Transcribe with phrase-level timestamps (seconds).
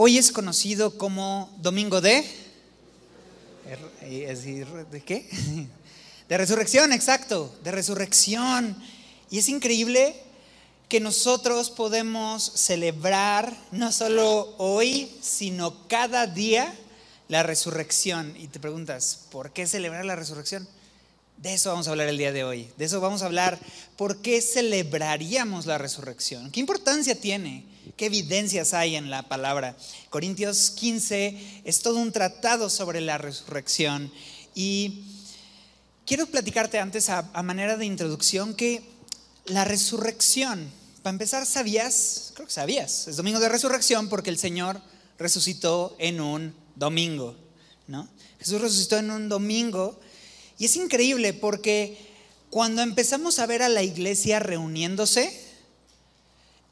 [0.00, 2.24] Hoy es conocido como Domingo de...
[4.92, 5.28] ¿De qué?
[6.28, 8.80] De resurrección, exacto, de resurrección.
[9.28, 10.14] Y es increíble
[10.88, 16.72] que nosotros podemos celebrar no solo hoy, sino cada día
[17.26, 18.36] la resurrección.
[18.38, 20.68] Y te preguntas, ¿por qué celebrar la resurrección?
[21.38, 22.70] De eso vamos a hablar el día de hoy.
[22.76, 23.58] De eso vamos a hablar.
[23.96, 26.52] ¿Por qué celebraríamos la resurrección?
[26.52, 27.64] ¿Qué importancia tiene?
[27.96, 29.76] ¿Qué evidencias hay en la palabra?
[30.10, 34.12] Corintios 15 es todo un tratado sobre la resurrección.
[34.54, 35.04] Y
[36.04, 38.82] quiero platicarte antes, a, manera de introducción, que
[39.46, 40.70] la resurrección,
[41.02, 42.32] para empezar, ¿sabías?
[42.34, 43.08] Creo que sabías.
[43.08, 44.80] Es domingo de resurrección porque el Señor
[45.18, 47.36] resucitó en un domingo.
[47.86, 48.08] ¿no?
[48.38, 49.98] Jesús resucitó en un domingo
[50.58, 51.96] y es increíble porque
[52.50, 55.47] cuando empezamos a ver a la iglesia reuniéndose,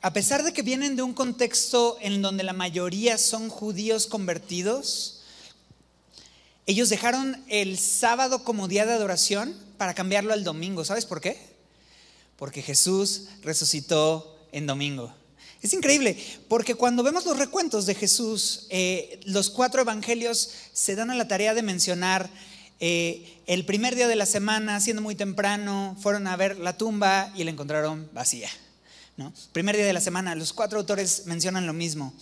[0.06, 5.22] a pesar de que vienen de un contexto en donde la mayoría son judíos convertidos,
[6.64, 10.84] ellos dejaron el sábado como día de adoración para cambiarlo al domingo.
[10.84, 11.36] ¿Sabes por qué?
[12.36, 15.12] Porque Jesús resucitó en domingo.
[15.60, 21.10] Es increíble, porque cuando vemos los recuentos de Jesús, eh, los cuatro evangelios se dan
[21.10, 22.30] a la tarea de mencionar
[22.78, 27.32] eh, el primer día de la semana, siendo muy temprano, fueron a ver la tumba
[27.34, 28.48] y la encontraron vacía.
[29.16, 29.32] ¿No?
[29.52, 32.12] Primer día de la semana, los cuatro autores mencionan lo mismo.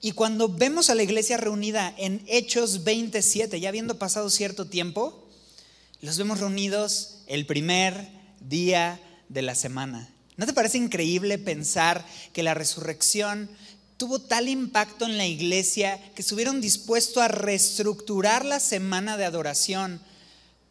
[0.00, 5.26] Y cuando vemos a la iglesia reunida en Hechos 27, ya habiendo pasado cierto tiempo,
[6.00, 8.08] los vemos reunidos el primer
[8.40, 10.08] día de la semana.
[10.36, 13.48] ¿No te parece increíble pensar que la resurrección
[13.96, 20.00] tuvo tal impacto en la iglesia que estuvieron dispuestos a reestructurar la semana de adoración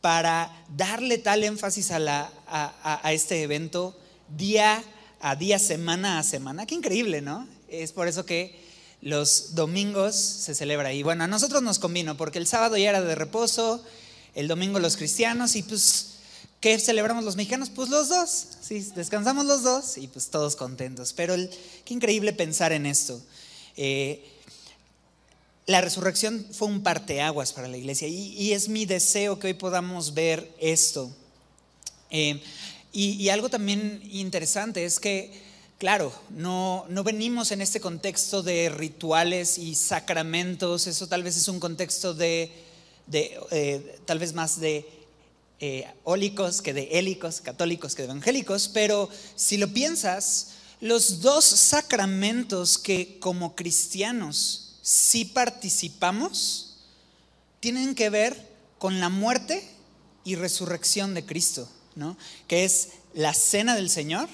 [0.02, 4.00] para darle tal énfasis a, a, este evento
[4.38, 4.84] día
[5.28, 6.68] a día, semana a semana.
[6.68, 7.48] Qué increíble, ¿no?
[7.68, 8.64] Es por eso que
[9.02, 10.94] los domingos se celebra.
[10.94, 13.84] Y bueno, a nosotros nos convino, porque el sábado ya era de reposo,
[14.36, 16.12] el domingo los cristianos, y pues
[16.62, 17.70] ¿Qué celebramos los mexicanos?
[17.70, 21.14] Pues los dos, sí, descansamos los dos y pues todos contentos.
[21.14, 21.36] Pero
[21.84, 23.22] qué increíble pensar en esto.
[23.78, 24.24] Eh,
[25.68, 30.16] la resurrección fue un parteaguas para la iglesia y, es mi deseo que hoy podamos
[30.16, 31.12] ver esto.
[32.10, 32.42] Eh,
[32.96, 35.30] y, algo también interesante es que,
[35.78, 41.50] claro, no, no venimos en este contexto de rituales y sacramentos, eso tal vez es
[41.50, 42.52] un contexto de,
[43.12, 44.86] eh, tal vez más de
[45.60, 51.44] eh, ólicos que de hélicos, católicos que de evangélicos, pero si lo piensas, los dos
[51.44, 56.78] sacramentos que como cristianos sí participamos
[57.60, 59.68] tienen que ver con la muerte
[60.24, 62.18] y resurrección de Cristo, ¿no?
[62.48, 64.30] que es la cena del Señor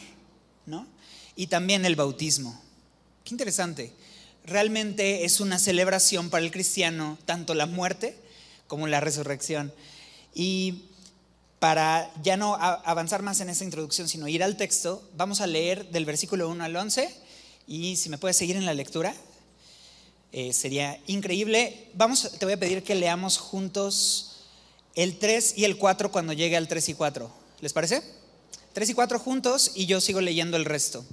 [0.65, 0.87] ¿no?
[1.35, 2.59] y también el bautismo.
[3.23, 3.93] Qué interesante.
[4.45, 8.17] Realmente es una celebración para el cristiano tanto la muerte
[8.67, 9.71] como la resurrección.
[10.33, 10.85] Y
[11.59, 15.91] para ya no avanzar más en esta introducción, sino ir al texto, vamos a leer
[15.91, 17.15] del versículo 1 al 11
[17.67, 19.13] y si me puedes seguir en la lectura,
[20.31, 21.89] eh, sería increíble.
[21.93, 24.45] Vamos, te voy a pedir que leamos juntos
[24.95, 27.40] el 3 y el 4 cuando llegue al 3 y 4.
[27.61, 28.01] ¿Les parece?
[28.73, 31.05] 3 y 4 juntos y yo sigo leyendo el resto.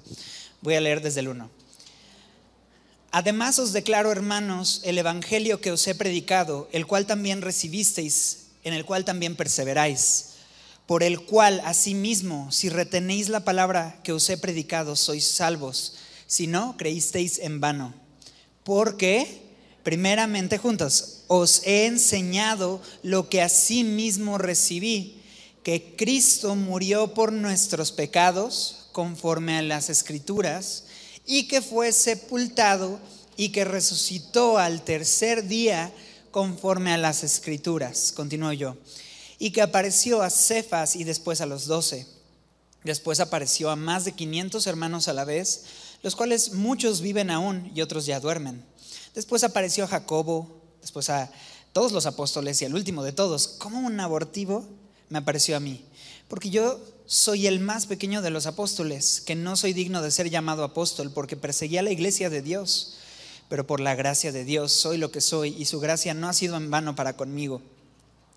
[0.61, 1.51] Voy a leer desde el 1.
[3.11, 8.75] Además os declaro, hermanos, el Evangelio que os he predicado, el cual también recibisteis, en
[8.75, 10.29] el cual también perseveráis
[10.89, 16.47] por el cual asimismo, si retenéis la palabra que os he predicado, sois salvos, si
[16.47, 17.93] no, creísteis en vano.
[18.65, 19.43] Porque,
[19.83, 25.18] primeramente juntos, os he enseñado lo que asimismo recibí,
[25.69, 30.85] que Cristo murió por nuestros pecados, conforme a las escrituras,
[31.27, 32.99] y que fue sepultado
[33.37, 35.93] y que resucitó al tercer día,
[36.31, 38.13] conforme a las escrituras.
[38.13, 38.79] Continúo yo
[39.39, 42.07] y que apareció a Cefas y después a los doce.
[42.83, 45.65] Después apareció a más de 500 hermanos a la vez,
[46.03, 48.65] los cuales muchos viven aún y otros ya duermen.
[49.15, 51.31] Después apareció a Jacobo, después a
[51.75, 54.67] todos los apóstoles y al último de todos, como un abortivo,
[55.11, 55.85] me apareció a mí.
[56.29, 60.29] Porque yo soy el más pequeño de los apóstoles, que no soy digno de ser
[60.29, 62.99] llamado apóstol, porque perseguía la iglesia de Dios.
[63.49, 66.35] Pero por la gracia de Dios soy lo que soy y su gracia no ha
[66.35, 67.63] sido en vano para conmigo.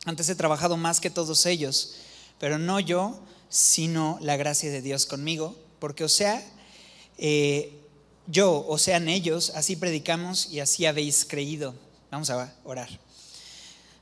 [0.05, 1.95] Antes he trabajado más que todos ellos,
[2.39, 3.19] pero no yo,
[3.49, 6.41] sino la gracia de Dios conmigo, porque o sea,
[7.17, 7.77] eh,
[8.27, 11.75] yo, o sean ellos, así predicamos y así habéis creído.
[12.09, 12.89] Vamos a orar.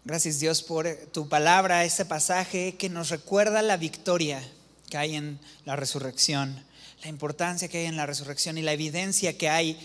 [0.09, 4.41] Gracias Dios por tu palabra, este pasaje que nos recuerda la victoria
[4.89, 6.65] que hay en la resurrección,
[7.03, 9.79] la importancia que hay en la resurrección y la evidencia que hay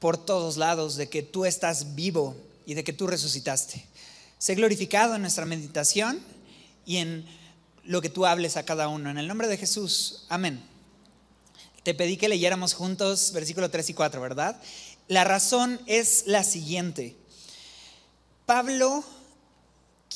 [0.00, 2.34] por todos lados de que tú estás vivo
[2.66, 3.86] y de que tú resucitaste.
[4.38, 6.18] Sé glorificado en nuestra meditación
[6.84, 7.24] y en
[7.84, 9.10] lo que tú hables a cada uno.
[9.10, 10.60] En el nombre de Jesús, amén.
[11.84, 14.60] Te pedí que leyéramos juntos versículo 3 y 4, ¿verdad?
[15.06, 17.14] La razón es la siguiente.
[18.44, 19.04] Pablo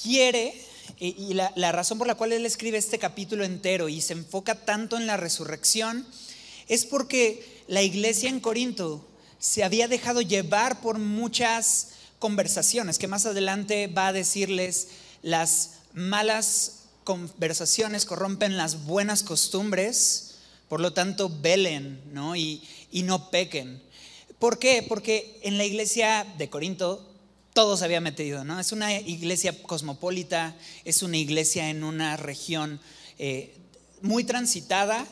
[0.03, 0.55] quiere,
[0.99, 4.55] y la, la, razón por la cual él escribe este capítulo entero y se enfoca
[4.65, 6.07] tanto en la resurrección,
[6.69, 9.07] es porque la iglesia en Corinto
[9.39, 11.89] se había dejado llevar por muchas
[12.19, 14.89] conversaciones, que más adelante va a decirles
[15.23, 20.37] las malas conversaciones corrompen las buenas costumbres,
[20.69, 22.35] por lo tanto velen ¿no?
[22.35, 23.83] Y, y no pequen.
[24.39, 24.85] ¿Por qué?
[24.87, 27.14] Porque en la iglesia de Corinto
[27.55, 28.59] todo se había metido, ¿no?
[28.59, 32.81] Es una iglesia cosmopolita, es una iglesia en una región
[33.17, 33.55] eh,
[34.03, 35.07] muy transitada,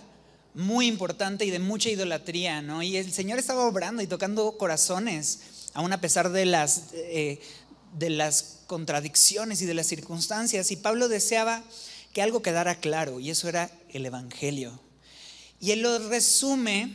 [0.53, 2.83] muy importante y de mucha idolatría, ¿no?
[2.83, 5.39] Y el Señor estaba obrando y tocando corazones,
[5.73, 7.41] aún a pesar de las, eh,
[7.97, 10.73] de las contradicciones y de las circunstancias.
[10.73, 11.62] Y Pablo deseaba
[12.12, 14.81] que algo quedara claro, y eso era el Evangelio.
[15.61, 16.93] Y él lo resume,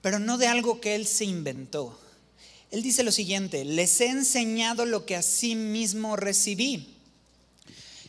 [0.00, 1.98] pero no de algo que él se inventó.
[2.70, 6.94] Él dice lo siguiente, les he enseñado lo que a sí mismo recibí.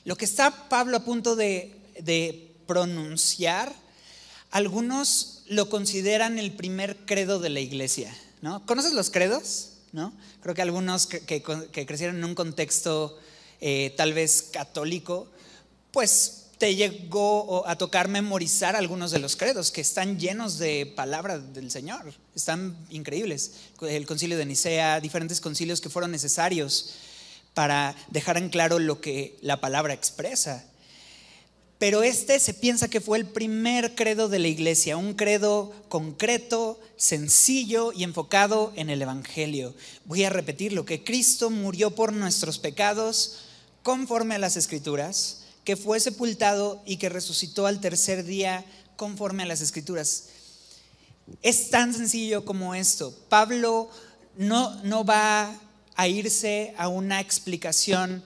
[0.06, 3.74] Lo que está Pablo a punto de, de pronunciar,
[4.52, 8.16] algunos lo consideran el primer credo de la iglesia.
[8.42, 8.66] ¿no?
[8.66, 9.72] ¿Conoces los credos?
[9.92, 10.14] ¿No?
[10.42, 13.18] Creo que algunos que, que, crecieron en un contexto
[13.60, 15.28] eh, tal vez católico,
[15.92, 21.54] pues te llegó a tocar memorizar algunos de los credos que están llenos de palabras
[21.54, 23.54] del Señor, están increíbles.
[23.82, 26.96] El concilio de Nicea, diferentes concilios que fueron necesarios
[27.54, 30.66] para dejar en claro lo que la palabra expresa.
[31.78, 36.78] Pero este se piensa que fue el primer credo de la iglesia, un credo concreto,
[36.98, 39.74] sencillo y enfocado en el Evangelio.
[40.04, 43.46] Voy a repetirlo, que Cristo murió por nuestros pecados
[43.82, 48.66] conforme a las Escrituras, que fue sepultado y que resucitó al tercer día
[48.96, 50.26] conforme a las Escrituras.
[51.42, 53.14] Es tan sencillo como esto.
[53.30, 53.90] Pablo
[54.38, 55.56] no, no va
[55.96, 58.24] a irse a una explicación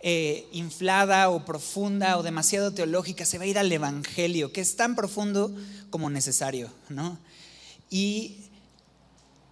[0.00, 4.74] eh, inflada o profunda o demasiado teológica, se va a ir al Evangelio, que es
[4.74, 5.54] tan profundo
[5.90, 7.18] como necesario, ¿no?
[7.88, 8.38] Y,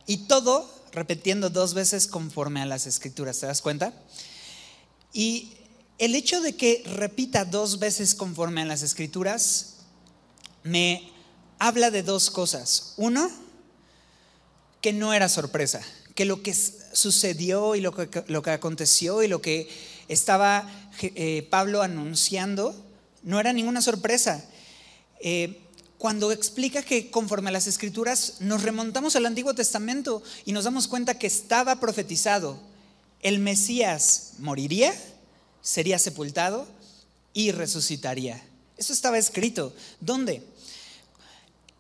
[0.07, 3.95] y todo repitiendo dos veces conforme a las escrituras, ¿te das cuenta?
[5.13, 5.53] Y
[6.01, 9.75] el hecho de que repita dos veces conforme a las escrituras
[10.63, 11.13] me
[11.59, 12.95] habla de dos cosas.
[12.97, 13.31] Uno,
[14.81, 15.83] que no era sorpresa,
[16.15, 19.69] que lo que sucedió y lo que, aconteció y lo que
[20.09, 20.71] estaba
[21.03, 22.75] eh, Pablo anunciando,
[23.23, 24.43] no era ninguna sorpresa.
[25.21, 25.61] Eh,
[25.99, 30.89] cuando explica que conforme a las escrituras nos remontamos al Antiguo Testamento y nos damos
[30.89, 32.59] cuenta que estaba profetizado,
[33.21, 34.95] el Mesías moriría,
[35.63, 36.67] sería sepultado
[37.33, 38.43] y resucitaría.
[38.77, 39.75] Eso estaba escrito.
[40.01, 40.43] ¿Dónde?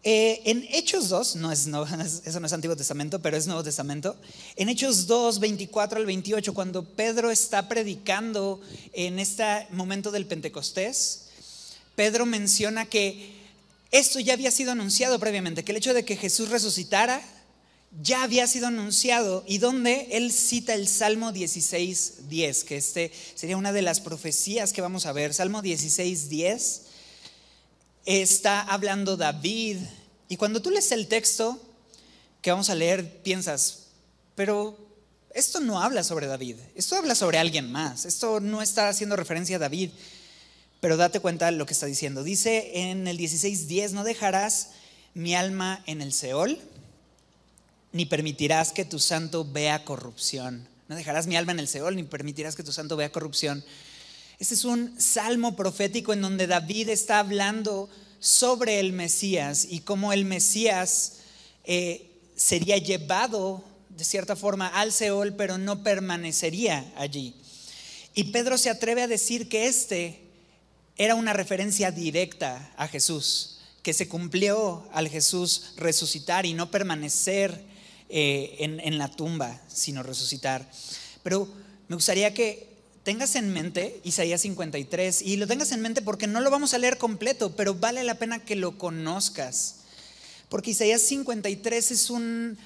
[0.03, 1.85] Eh, en Hechos 2, no es, no,
[2.25, 4.17] eso no es Antiguo Testamento, pero es Nuevo Testamento.
[4.57, 8.61] En Hechos 2, 24 al 28, cuando Pedro está predicando
[8.93, 11.27] en este momento del Pentecostés,
[11.97, 13.39] Pedro menciona que
[13.91, 17.21] esto ya había sido anunciado previamente, que el hecho de que Jesús resucitara
[17.91, 23.57] ya había sido anunciado y donde él cita el Salmo 16, 10, que este sería
[23.57, 25.35] una de las profecías que vamos a ver.
[25.35, 26.83] Salmo 16, 10
[28.05, 29.79] está hablando David.
[30.29, 31.61] Y cuando tú lees el texto
[32.43, 33.89] que vamos a leer, piensas,
[34.35, 34.79] pero
[35.35, 39.57] esto no habla sobre David, esto habla sobre alguien más, esto no está haciendo referencia
[39.57, 39.91] a David.
[40.81, 42.23] Pero date cuenta de lo que está diciendo.
[42.23, 44.69] Dice en el 16:10, no dejarás
[45.13, 46.59] mi alma en el Seol,
[47.93, 50.69] ni permitirás que tu santo vea corrupción.
[50.89, 53.65] No dejarás mi alma en el Seol, ni permitirás que tu santo vea corrupción.
[54.39, 57.89] Este es un salmo profético en donde David está hablando
[58.21, 61.19] sobre el Mesías y cómo el Mesías
[61.65, 67.35] eh, sería llevado de cierta forma al Seol, pero no permanecería allí.
[68.15, 70.21] Y Pedro se atreve a decir que este
[70.97, 77.70] era una referencia directa a Jesús, que se cumplió al Jesús resucitar y no permanecer
[78.11, 80.71] eh, en, en la tumba, sino resucitar.
[81.23, 81.49] Pero
[81.89, 82.71] me gustaría que
[83.03, 86.79] tengas en mente Isaías 53 y lo tengas en mente porque no lo vamos a
[86.79, 89.77] leer completo, pero vale la pena que lo conozcas.
[90.49, 92.59] Porque Isaías 53 es un,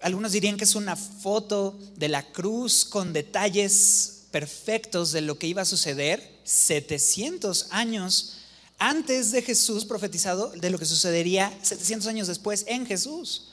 [0.00, 5.46] algunos dirían que es una foto de la cruz con detalles perfectos de lo que
[5.46, 8.38] iba a suceder 700 años
[8.78, 13.48] antes de Jesús profetizado, de lo que sucedería 700 años después en Jesús.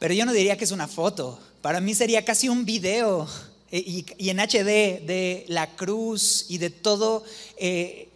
[0.00, 1.38] Pero yo no diría que es una foto.
[1.60, 3.28] Para mí sería casi un video
[3.70, 7.22] y, en HD de la cruz y de todo
[7.58, 8.08] eh,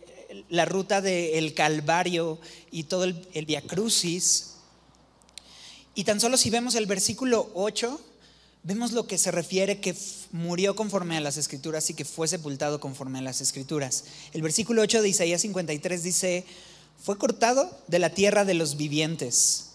[0.48, 4.54] la ruta del Calvario y todo el, el Via Crucis.
[5.94, 8.00] Y tan solo si vemos el versículo 8,
[8.62, 9.94] vemos lo que se refiere que
[10.32, 14.04] murió conforme a las escrituras y que fue sepultado conforme a las escrituras.
[14.32, 16.46] El versículo 8 de Isaías 53 dice,
[16.98, 19.73] fue cortado de la tierra de los vivientes.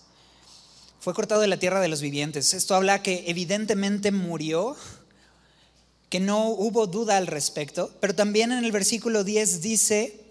[1.10, 2.54] Fue cortado de la tierra de los vivientes.
[2.54, 4.76] Esto habla que evidentemente murió,
[6.08, 10.24] que no hubo duda al respecto, pero también en el versículo 10 dice,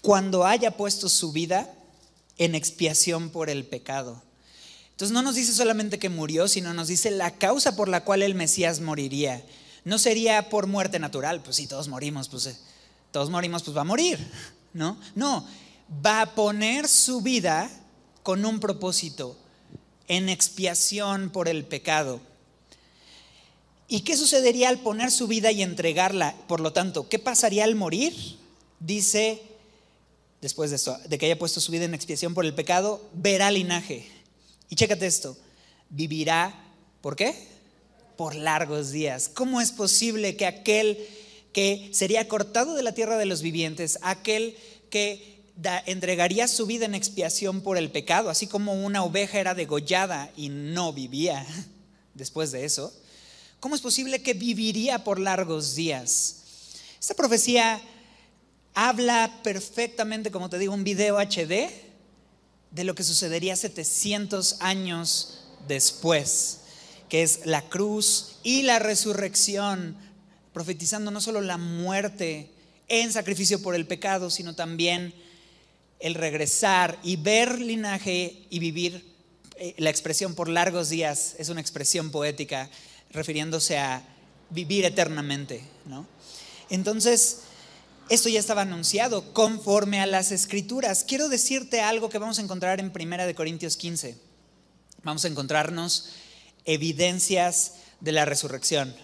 [0.00, 1.70] cuando haya puesto su vida
[2.38, 4.22] en expiación por el pecado.
[4.92, 8.22] Entonces no nos dice solamente que murió, sino nos dice la causa por la cual
[8.22, 9.44] el Mesías moriría.
[9.84, 12.56] No sería por muerte natural, pues si todos morimos, pues eh,
[13.12, 14.18] todos morimos, pues va a morir,
[14.72, 14.98] ¿no?
[15.14, 15.46] No,
[16.02, 17.70] va a poner su vida
[18.22, 19.43] con un propósito,
[20.08, 22.20] en expiación por el pecado.
[23.88, 26.34] ¿Y qué sucedería al poner su vida y entregarla?
[26.48, 28.14] Por lo tanto, ¿qué pasaría al morir?
[28.80, 29.42] Dice,
[30.40, 33.50] después de, eso, de que haya puesto su vida en expiación por el pecado, verá
[33.50, 34.08] linaje.
[34.68, 35.36] Y chécate esto,
[35.90, 36.54] vivirá,
[37.00, 37.34] ¿por qué?
[38.16, 39.28] Por largos días.
[39.28, 40.98] ¿Cómo es posible que aquel
[41.52, 44.56] que sería cortado de la tierra de los vivientes, aquel
[44.90, 45.33] que
[45.86, 50.48] entregaría su vida en expiación por el pecado, así como una oveja era degollada y
[50.48, 51.46] no vivía
[52.14, 52.92] después de eso,
[53.60, 56.42] ¿cómo es posible que viviría por largos días?
[56.98, 57.80] Esta profecía
[58.74, 61.70] habla perfectamente, como te digo, un video HD
[62.70, 66.60] de lo que sucedería 700 años después,
[67.08, 69.96] que es la cruz y la resurrección,
[70.52, 72.50] profetizando no solo la muerte
[72.88, 75.14] en sacrificio por el pecado, sino también
[76.04, 79.14] el regresar y ver linaje y vivir.
[79.56, 82.68] Eh, la expresión por largos días es una expresión poética
[83.10, 84.06] refiriéndose a
[84.50, 86.06] vivir eternamente, ¿no?
[86.68, 87.44] Entonces,
[88.10, 91.04] esto ya estaba anunciado conforme a las escrituras.
[91.04, 94.18] Quiero decirte algo que vamos a encontrar en Primera de Corintios 15.
[95.04, 96.10] Vamos a encontrarnos
[96.66, 98.94] evidencias de la resurrección.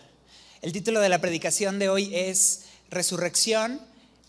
[0.61, 3.80] El título de la predicación de hoy es Resurrección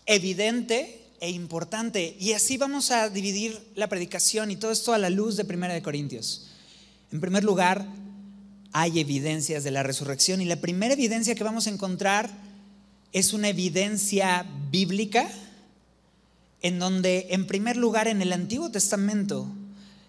[0.06, 2.16] evidente e importante.
[2.18, 5.72] Y así vamos a dividir la predicación y todo esto a la luz de Primera
[5.72, 6.48] de Corintios.
[7.12, 7.86] En primer lugar,
[8.72, 12.28] hay evidencias de la resurrección y la primera evidencia que vamos a encontrar
[13.12, 15.30] es una evidencia bíblica
[16.60, 19.46] en donde, en primer lugar, en el Antiguo Testamento,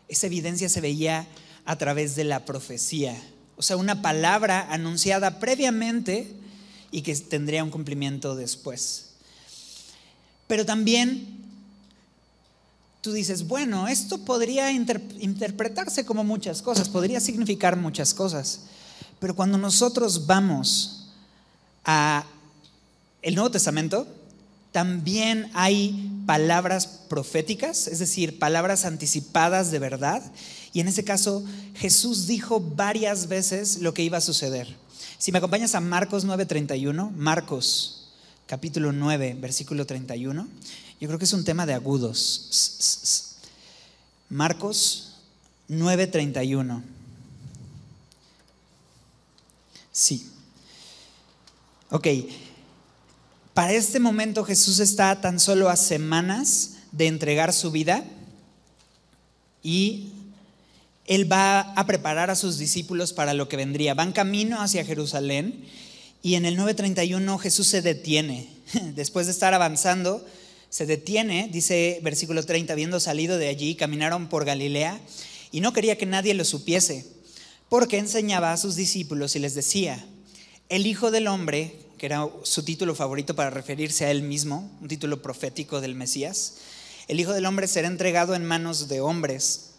[0.08, 1.27] esa evidencia se veía
[1.65, 3.15] a través de la profecía,
[3.55, 6.34] o sea, una palabra anunciada previamente
[6.89, 9.12] y que tendría un cumplimiento después.
[10.48, 11.34] Pero también
[13.02, 18.62] tú dices, bueno, esto podría interpretarse como muchas cosas, podría significar muchas cosas,
[19.20, 21.10] pero cuando nosotros vamos
[21.86, 22.26] a
[23.22, 24.08] el Nuevo Testamento
[24.72, 30.24] también hay palabras proféticas, es decir, palabras anticipadas de verdad.
[30.74, 31.44] Y en ese caso,
[31.76, 34.76] Jesús dijo varias veces lo que iba a suceder.
[35.20, 38.03] Si me acompañas a Marcos 9:31, Marcos
[38.48, 40.48] capítulo 9, versículo 31,
[41.00, 43.38] yo creo que es un tema de agudos.
[44.30, 45.14] Marcos
[45.70, 46.82] 9:31.
[49.92, 50.30] Sí.
[51.90, 52.08] Ok,
[53.54, 58.04] para este momento Jesús está tan solo a semanas de entregar su vida
[59.62, 60.10] y
[61.06, 63.94] él va a preparar a sus discípulos para lo que vendría.
[63.94, 65.66] Van camino hacia Jerusalén
[66.24, 68.50] y en el 9:31 Jesús se detiene.
[68.96, 70.25] Después de estar avanzando,
[70.70, 75.00] se detiene, dice versículo 30, habiendo salido de allí, caminaron por Galilea
[75.51, 77.06] y no quería que nadie lo supiese,
[77.70, 80.03] porque enseñaba a sus discípulos y les decía,
[80.70, 84.89] el Hijo del Hombre que era su título favorito para referirse a él mismo, un
[84.89, 86.56] título profético del Mesías.
[87.08, 89.70] El Hijo del Hombre será entregado en manos de hombres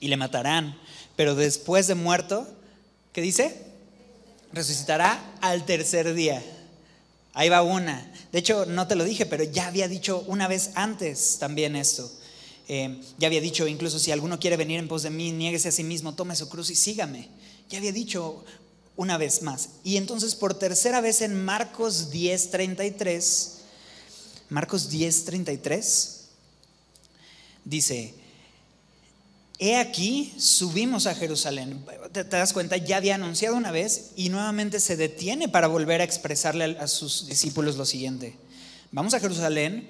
[0.00, 0.76] y le matarán,
[1.14, 2.48] pero después de muerto,
[3.12, 3.67] ¿qué dice?
[4.52, 6.42] Resucitará al tercer día.
[7.34, 8.10] Ahí va una.
[8.32, 12.10] De hecho, no te lo dije, pero ya había dicho una vez antes también esto.
[12.66, 15.72] Eh, ya había dicho, incluso si alguno quiere venir en pos de mí, niéguese a
[15.72, 17.28] sí mismo, tome su cruz y sígame.
[17.70, 18.44] Ya había dicho
[18.96, 19.70] una vez más.
[19.84, 23.50] Y entonces por tercera vez en Marcos 10:33,
[24.50, 26.08] Marcos 10:33,
[27.64, 28.14] dice,
[29.58, 31.84] he aquí, subimos a Jerusalén.
[32.12, 32.76] ¿Te, das cuenta?
[32.76, 37.26] Ya había anunciado una vez y nuevamente se detiene para volver a expresarle a sus
[37.26, 38.36] discípulos lo siguiente.
[38.92, 39.88] Vamos a Jerusalén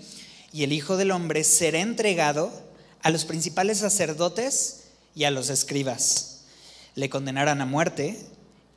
[0.52, 2.50] y el Hijo del Hombre será entregado
[3.02, 4.84] a los principales sacerdotes
[5.14, 6.38] y a los escribas
[6.98, 8.18] le condenarán a muerte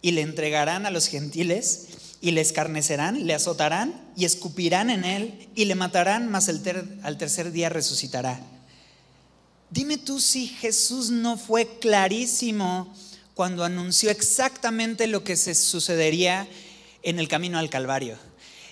[0.04, 1.88] y le entregarán a los gentiles
[2.22, 7.52] y le escarnecerán, le azotarán y escupirán en él y le matarán, mas al tercer
[7.52, 8.40] día resucitará.
[9.72, 12.94] Dime tú si Jesús no fue clarísimo
[13.34, 16.46] cuando anunció exactamente lo que se sucedería
[17.04, 18.18] en el camino al Calvario.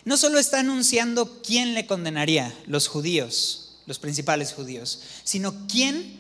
[0.04, 6.18] No solo está anunciando quién le condenaría, los judíos, los principales judíos, sino quién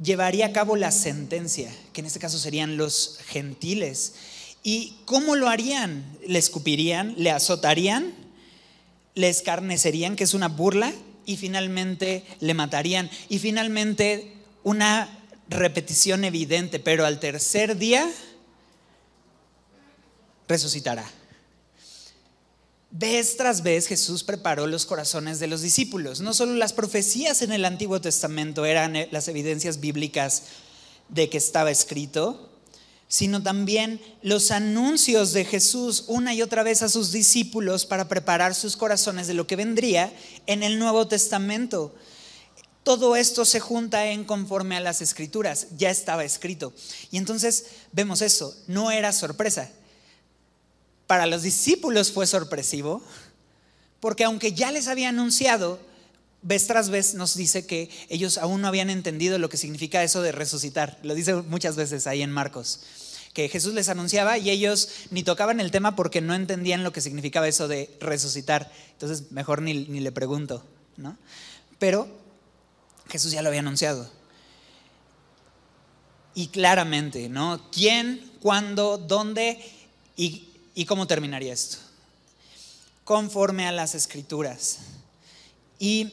[0.00, 4.14] llevaría a cabo la sentencia, que en este caso serían los gentiles.
[4.62, 6.04] ¿Y cómo lo harían?
[6.24, 7.14] ¿Le escupirían?
[7.18, 8.14] ¿Le azotarían?
[9.16, 10.92] ¿Le escarnecerían, que es una burla?
[11.26, 13.10] Y finalmente le matarían.
[13.28, 18.10] Y finalmente una repetición evidente, pero al tercer día
[20.48, 21.04] resucitará.
[22.96, 26.20] Vez tras vez Jesús preparó los corazones de los discípulos.
[26.20, 30.44] No solo las profecías en el Antiguo Testamento eran eh, las evidencias bíblicas
[31.08, 32.53] de que estaba escrito,
[33.14, 38.56] sino también los anuncios de Jesús una y otra vez a sus discípulos para preparar
[38.56, 40.12] sus corazones de lo que vendría
[40.48, 41.94] en el Nuevo Testamento.
[42.82, 46.72] Todo esto se junta en conforme a las escrituras, ya estaba escrito.
[47.12, 49.70] Y entonces vemos eso, no era sorpresa.
[51.06, 53.00] Para los discípulos fue sorpresivo,
[54.00, 55.78] porque aunque ya les había anunciado,
[56.42, 60.20] vez tras vez nos dice que ellos aún no habían entendido lo que significa eso
[60.20, 60.98] de resucitar.
[61.02, 62.80] Lo dice muchas veces ahí en Marcos,
[63.34, 67.00] que Jesús les anunciaba y ellos ni tocaban el tema porque no entendían lo que
[67.00, 68.72] significaba eso de resucitar.
[68.92, 70.64] Entonces, mejor ni, ni le pregunto,
[70.96, 71.18] ¿no?
[71.80, 72.08] Pero
[73.08, 74.08] Jesús ya lo había anunciado.
[76.36, 77.60] Y claramente, ¿no?
[77.72, 79.62] ¿Quién, cuándo, dónde
[80.16, 81.78] y, y cómo terminaría esto?
[83.02, 84.78] Conforme a las escrituras.
[85.80, 86.12] Y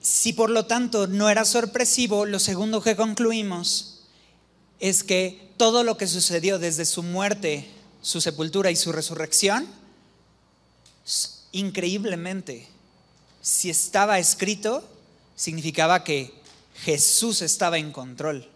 [0.00, 4.04] si por lo tanto no era sorpresivo, lo segundo que concluimos
[4.80, 7.68] es que todo lo que sucedió desde su muerte,
[8.02, 9.66] su sepultura y su resurrección,
[11.52, 12.66] increíblemente,
[13.40, 14.82] si estaba escrito,
[15.36, 16.34] significaba que
[16.84, 18.48] Jesús estaba en control.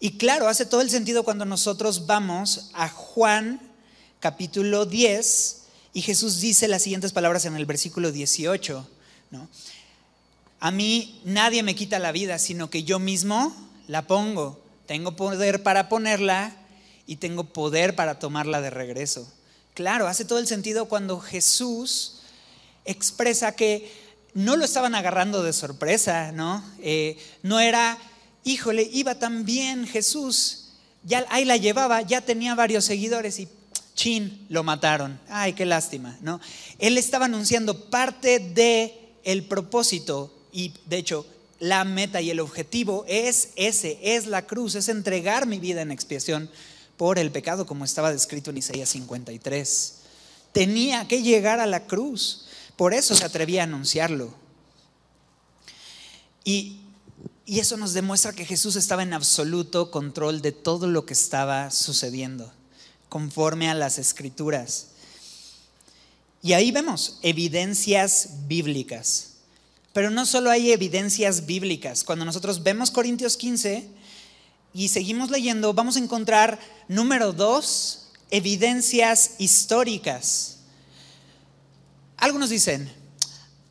[0.00, 3.60] Y claro, hace todo el sentido cuando nosotros vamos a Juan
[4.20, 5.62] capítulo 10
[5.94, 8.88] y Jesús dice las siguientes palabras en el versículo 18.
[9.30, 9.48] ¿no?
[10.60, 13.54] A mí nadie me quita la vida, sino que yo mismo
[13.88, 14.61] la pongo.
[14.92, 16.54] Tengo poder para ponerla
[17.06, 19.26] y tengo poder para tomarla de regreso.
[19.72, 22.20] Claro, hace todo el sentido cuando Jesús
[22.84, 23.90] expresa que
[24.34, 26.62] no lo estaban agarrando de sorpresa, ¿no?
[26.82, 27.96] Eh, no era,
[28.44, 30.72] híjole, iba tan bien Jesús,
[31.04, 33.48] ya ahí la llevaba, ya tenía varios seguidores y
[33.94, 35.18] chin, lo mataron.
[35.30, 36.38] Ay, qué lástima, ¿no?
[36.78, 41.24] Él estaba anunciando parte de el propósito y de hecho
[41.62, 45.92] la meta y el objetivo es ese, es la cruz, es entregar mi vida en
[45.92, 46.50] expiación
[46.96, 49.94] por el pecado como estaba descrito en Isaías 53.
[50.50, 52.46] Tenía que llegar a la cruz.
[52.74, 54.34] Por eso se atrevía a anunciarlo.
[56.44, 56.80] Y,
[57.46, 62.52] eso nos demuestra que Jesús estaba en absoluto control de todo lo que estaba sucediendo,
[63.08, 64.88] conforme a las escrituras.
[66.42, 69.31] Y ahí vemos evidencias bíblicas.
[69.92, 72.04] Pero no solo hay evidencias bíblicas.
[72.04, 73.88] Cuando nosotros vemos Corintios 15
[74.72, 80.60] y seguimos leyendo, vamos a encontrar, número dos, evidencias históricas.
[82.16, 82.90] Algunos dicen,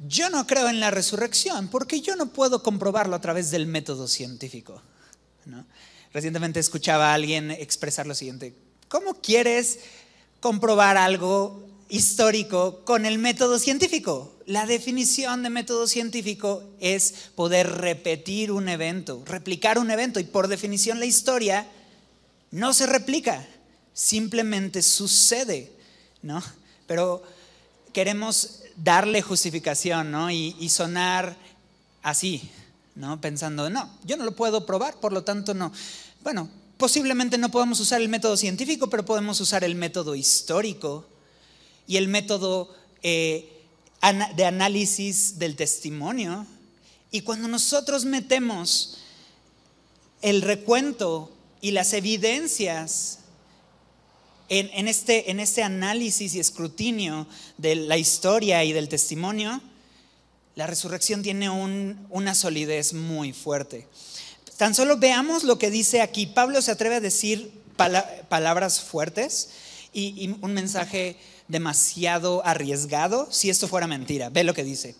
[0.08, 4.08] yo no creo en la resurrección porque yo no puedo comprobarlo a través del método
[4.08, 4.82] científico.
[6.14, 8.56] Recientemente escuchaba a alguien expresar lo siguiente,
[8.88, 9.80] ¿cómo quieres
[10.40, 14.36] comprobar algo histórico con el método científico?
[14.52, 20.50] La definición de método científico es poder repetir un evento, replicar un evento y por
[20.50, 21.66] definición la historia
[22.52, 23.48] no se replica,
[23.94, 25.72] simplemente sucede,
[26.22, 26.44] ¿no?
[26.86, 27.24] Pero
[27.94, 30.30] queremos darle justificación, ¿no?
[30.30, 31.38] Y, sonar
[32.04, 32.52] así,
[32.96, 33.22] ¿no?
[33.22, 35.72] Pensando, no, yo no lo puedo probar, por lo tanto no.
[36.24, 41.06] Bueno, posiblemente no podamos usar el método científico, pero podemos usar el método histórico
[41.88, 43.51] y el método eh,
[44.36, 46.46] de análisis del testimonio.
[47.12, 48.98] Y cuando nosotros metemos
[50.22, 53.20] el recuento y las evidencias
[54.50, 57.26] en, este, en este análisis y escrutinio
[57.58, 59.62] de la historia y del testimonio,
[60.56, 63.88] la resurrección tiene una solidez muy fuerte.
[64.58, 66.26] Tan solo veamos lo que dice aquí.
[66.26, 67.52] Pablo se atreve a decir
[68.28, 69.52] palabras fuertes
[69.94, 71.18] y, y, un mensaje
[71.52, 74.30] demasiado arriesgado si esto fuera mentira.
[74.30, 74.96] Ve lo que dice.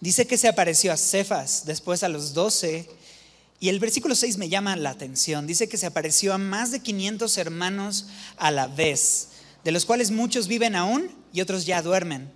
[0.00, 2.88] Dice que se apareció a Cefas, después a los doce
[3.60, 5.46] Y el versículo 6 me llama la atención.
[5.46, 8.06] Dice que se apareció a más de 500 hermanos
[8.38, 9.28] a la vez,
[9.62, 12.32] de los cuales muchos viven aún y otros ya duermen.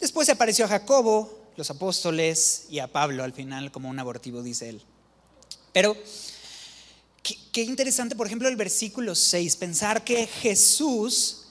[0.00, 4.42] Después se apareció a Jacobo, los apóstoles y a Pablo al final como un abortivo,
[4.42, 4.82] dice él.
[5.72, 5.96] Pero
[7.52, 11.47] qué, interesante, por ejemplo, el versículo 6, pensar que Jesús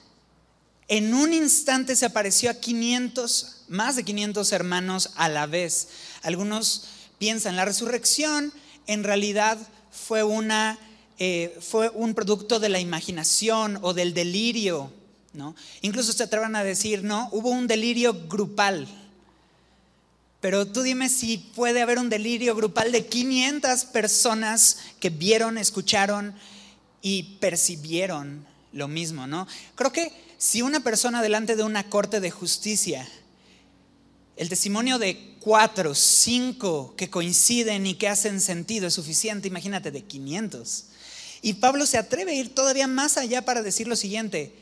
[0.88, 5.89] en un instante se apareció a 500, más de 500 hermanos a la vez.
[6.21, 6.86] Algunos
[7.17, 8.54] piensan, la resurrección
[8.88, 9.58] en realidad
[9.91, 10.80] fue, una,
[11.19, 14.91] eh, fue un producto de la imaginación o del delirio.
[15.34, 15.56] ¿no?
[15.82, 18.88] Incluso se atrevan a decir, no, hubo un delirio grupal.
[20.39, 26.34] Pero tú dime si puede haber un delirio grupal de 500 personas que vieron, escucharon
[27.02, 29.47] y percibieron lo mismo, ¿no?
[29.76, 33.08] Creo que si una persona delante de una corte de justicia,
[34.36, 40.04] el testimonio de cuatro, cinco que coinciden y que hacen sentido es suficiente, imagínate, de
[40.04, 40.86] 500.
[41.41, 44.54] Y Pablo se atreve a ir todavía más allá para decir lo siguiente,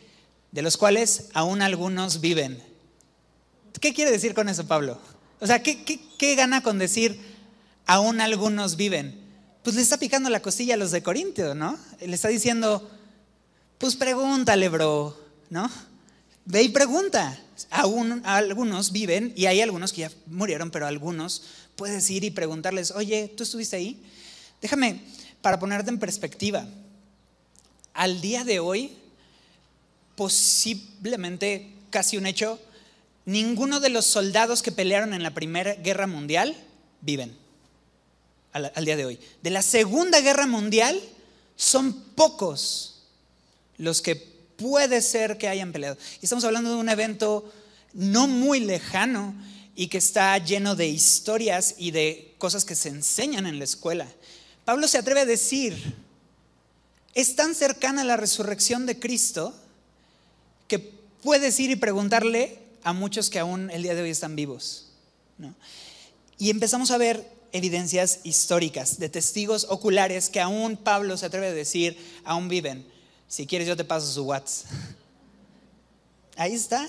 [0.52, 2.64] de los cuales aún algunos viven.
[3.82, 4.98] ¿Qué quiere decir con eso, Pablo?
[5.42, 7.20] O sea, ¿qué, gana con decir
[7.86, 9.20] aún algunos viven?
[9.64, 11.78] Pues le está picando la costilla a los de Corintio, ¿no?
[12.00, 12.90] Le está diciendo,
[13.78, 15.25] pues pregúntale, bro,
[15.56, 15.72] ¿no?
[16.44, 17.40] Ve y pregunta.
[17.72, 21.44] Aún algunos viven y hay algunos que ya murieron, pero algunos
[21.78, 24.04] puedes ir y preguntarles, oye, ¿tú estuviste ahí?
[24.62, 25.00] Déjame,
[25.42, 26.68] para ponerte en perspectiva,
[27.94, 28.98] al día de hoy,
[30.18, 32.60] posiblemente casi un hecho,
[33.26, 36.54] ninguno de los soldados que pelearon en la Primera Guerra Mundial
[37.00, 37.34] viven
[38.52, 39.20] al, día de hoy.
[39.42, 41.00] De la Segunda Guerra Mundial
[41.56, 43.04] son pocos
[43.78, 45.98] los que puede ser que hayan peleado.
[46.22, 47.52] Y estamos hablando de un evento
[47.94, 49.36] no muy lejano
[49.76, 54.08] y que está lleno de historias y de cosas que se enseñan en la escuela.
[54.64, 55.96] Pablo se atreve a decir,
[57.14, 59.54] es tan cercana la resurrección de Cristo
[60.68, 64.92] que puedes ir y preguntarle a muchos que aún el día de hoy están vivos.
[66.38, 71.54] Y empezamos a ver evidencias históricas de testigos oculares que aún Pablo se atreve a
[71.54, 72.86] decir, aún viven.
[73.28, 74.72] Si quieres yo te paso su WhatsApp.
[76.38, 76.88] Ahí está.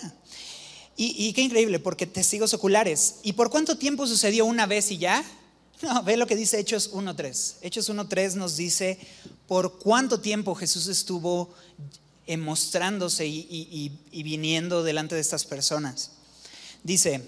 [0.98, 3.16] Y, qué increíble, porque testigos oculares.
[3.22, 5.22] ¿Y por cuánto tiempo sucedió una vez y ya?
[5.82, 7.56] No, ve lo que dice Hechos 1.3.
[7.60, 8.98] Hechos 1.3 nos dice
[9.46, 11.52] por cuánto tiempo Jesús estuvo
[12.26, 16.12] eh, mostrándose y, viniendo delante de estas personas.
[16.82, 17.20] Dice,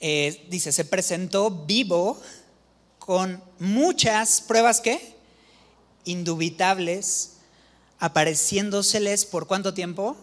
[0.00, 2.20] eh, dice, se presentó vivo
[2.98, 5.16] con muchas pruebas que
[6.04, 7.37] indubitables,
[7.98, 10.16] apareciéndoseles por cuánto tiempo?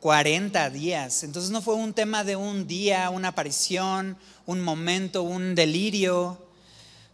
[0.00, 1.22] 40 días.
[1.22, 6.38] Entonces no fue un tema de un día, una aparición, un momento, un delirio.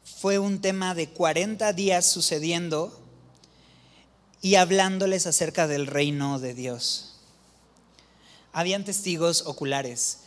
[0.04, 3.00] Fue un tema de 40 días sucediendo
[4.42, 7.14] y hablándoles acerca del reino de Dios.
[8.52, 10.18] Habían testigos oculares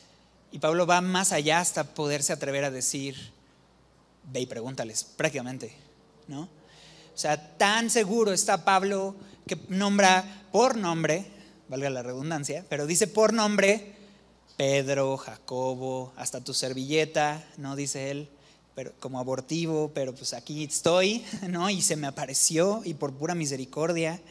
[0.52, 3.32] y Pablo va más allá hasta poderse atrever a decir,
[4.32, 5.76] ve y pregúntales, prácticamente,
[6.28, 6.50] ¿no?
[7.18, 9.16] O sea, tan seguro está Pablo
[9.48, 11.26] que nombra por nombre,
[11.68, 13.96] valga la redundancia, pero dice por nombre
[14.56, 17.76] Pedro, Jacobo, hasta tu servilleta, ¿no?
[17.76, 18.30] Dice él,
[18.76, 21.72] pero como abortivo, pero pues aquí estoy, ¿no?
[21.72, 24.22] Y se me apareció y por pura misericordia.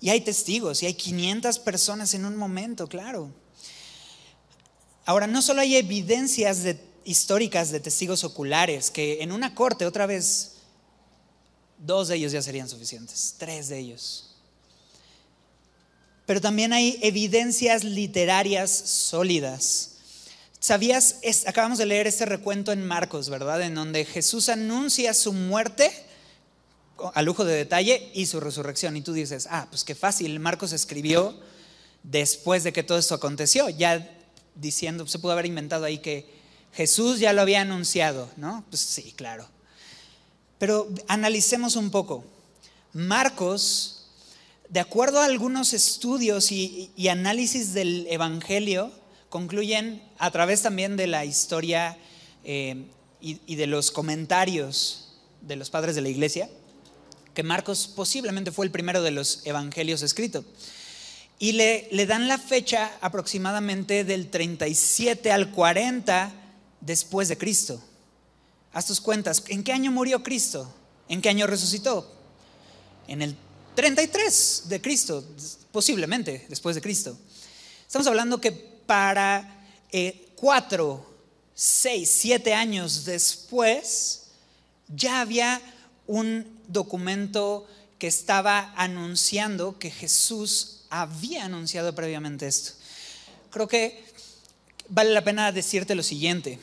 [0.00, 3.30] Y hay testigos, y hay 500 personas en un momento, claro.
[5.06, 6.64] Ahora, no solo hay evidencias
[7.04, 10.57] históricas de testigos oculares, que en una corte, otra vez,
[11.78, 14.36] dos de ellos ya serían suficientes, tres de ellos.
[16.26, 19.98] Pero también hay evidencias literarias sólidas
[20.60, 21.20] ¿Sabías?
[21.46, 23.62] acabamos de leer este recuento en Marcos, ¿verdad?
[23.62, 25.92] En donde Jesús anuncia su muerte
[27.14, 28.96] a lujo de detalle y su resurrección.
[28.96, 31.38] Y tú dices, ah, pues qué fácil, Marcos escribió
[32.02, 34.10] después de que todo esto aconteció, ya
[34.56, 36.26] diciendo, se pudo haber inventado ahí que
[36.72, 38.64] Jesús ya lo había anunciado, ¿no?
[38.68, 39.48] Pues sí, claro.
[40.58, 42.24] Pero analicemos un poco.
[42.92, 44.06] Marcos,
[44.68, 48.92] de acuerdo a algunos estudios y análisis del Evangelio,
[49.28, 51.98] concluyen a través también de la historia
[52.44, 52.86] eh,
[53.20, 56.48] y, de los comentarios de los padres de la iglesia,
[57.34, 60.44] que Marcos posiblemente fue el primero de los evangelios escritos.
[61.38, 66.32] Y le, le dan la fecha aproximadamente del 37 al 40
[66.80, 67.80] después de Cristo.
[68.78, 70.72] Haz tus cuentas, ¿en qué año murió Cristo?
[71.08, 72.08] ¿En qué año resucitó?
[73.08, 73.34] En el
[73.74, 75.24] 33 de Cristo,
[75.72, 77.18] posiblemente después de Cristo.
[77.84, 81.04] Estamos hablando que para eh, cuatro,
[81.56, 84.26] seis, siete años después
[84.86, 85.60] ya había
[86.06, 87.66] un documento
[87.98, 92.74] que estaba anunciando que Jesús había anunciado previamente esto.
[93.50, 94.04] Creo que
[94.88, 96.60] vale la pena decirte lo siguiente.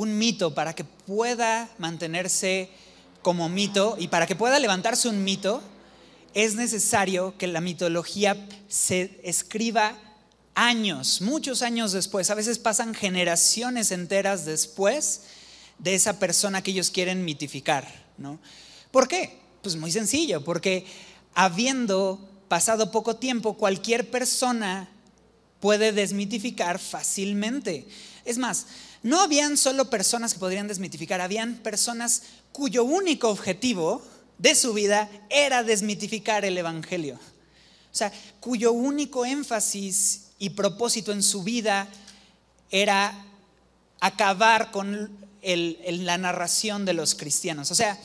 [0.00, 2.70] Un mito para que pueda mantenerse
[3.20, 5.60] como mito y para que pueda levantarse un mito,
[6.32, 9.94] es necesario que la mitología se escriba
[10.54, 12.30] años, muchos años después.
[12.30, 15.24] A veces pasan generaciones enteras después
[15.78, 17.86] de esa persona que ellos quieren mitificar.
[18.16, 18.38] ¿no?
[18.90, 19.38] ¿Por qué?
[19.60, 20.86] Pues muy sencillo, porque
[21.34, 24.88] habiendo pasado poco tiempo, cualquier persona
[25.60, 27.86] puede desmitificar fácilmente.
[28.24, 28.66] Es más,
[29.02, 34.02] no habían solo personas que podrían desmitificar, habían personas cuyo único objetivo
[34.38, 37.14] de su vida era desmitificar el Evangelio.
[37.14, 41.88] O sea, cuyo único énfasis y propósito en su vida
[42.70, 43.26] era
[44.00, 45.10] acabar con
[45.42, 47.70] la narración de los cristianos.
[47.70, 47.98] O sea,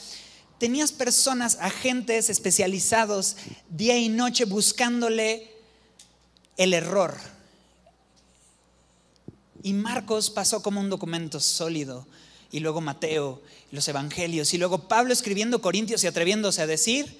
[0.60, 3.38] tenías personas, agentes especializados
[3.70, 5.52] día y noche buscándole
[6.58, 7.35] el error.
[9.66, 12.06] Y Marcos pasó como un documento sólido,
[12.52, 17.18] y luego Mateo, los evangelios, y luego Pablo escribiendo Corintios y atreviéndose a decir,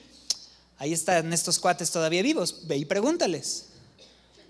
[0.78, 3.70] ahí están estos cuates todavía vivos, ve y pregúntales.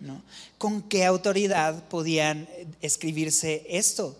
[0.02, 0.22] ¿no?
[0.58, 2.50] ¿Con qué autoridad podían
[2.82, 4.20] escribirse esto?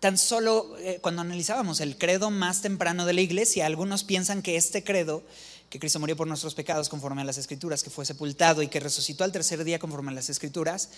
[0.00, 4.56] Tan solo eh, cuando analizábamos el credo más temprano de la iglesia, algunos piensan que
[4.56, 5.22] este credo,
[5.70, 8.80] que Cristo murió por nuestros pecados conforme a las escrituras, que fue sepultado y que
[8.80, 10.90] resucitó al tercer día conforme a las escrituras,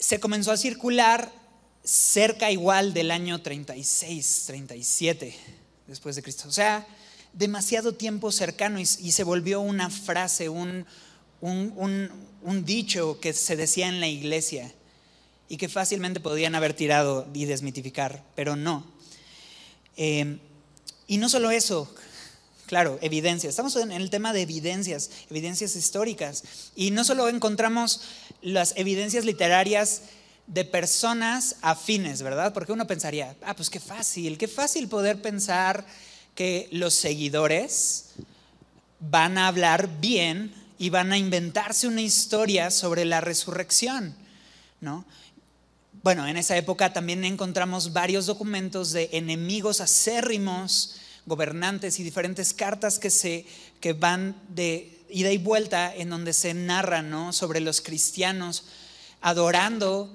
[0.00, 1.30] se comenzó a circular
[1.84, 5.36] cerca igual del año 36, 37
[5.86, 6.48] después de Cristo.
[6.48, 6.86] O sea,
[7.34, 10.86] demasiado tiempo cercano y, se volvió una frase, un,
[11.40, 14.72] un, dicho que se decía en la iglesia
[15.48, 18.90] y que fácilmente podían haber tirado y desmitificar, pero no.
[19.96, 20.38] Eh,
[21.06, 21.94] y no solo eso,
[22.70, 23.50] claro, evidencias.
[23.50, 26.44] Estamos en el tema de evidencias, evidencias históricas.
[26.76, 28.02] Y no solo encontramos
[28.42, 30.02] las evidencias literarias
[30.46, 32.52] de personas afines, ¿verdad?
[32.52, 35.84] Porque uno pensaría, ah, pues qué fácil, qué fácil poder pensar
[36.36, 38.10] que los seguidores
[39.00, 44.14] van a hablar bien y van a inventarse una historia sobre la resurrección,
[44.80, 45.04] ¿no?
[46.04, 50.99] Bueno, en esa época también encontramos varios documentos de enemigos acérrimos,
[51.30, 53.46] gobernantes y diferentes cartas que, se,
[53.80, 57.32] que van de ida y vuelta en donde se narra ¿no?
[57.32, 58.64] sobre los cristianos
[59.20, 60.10] adorando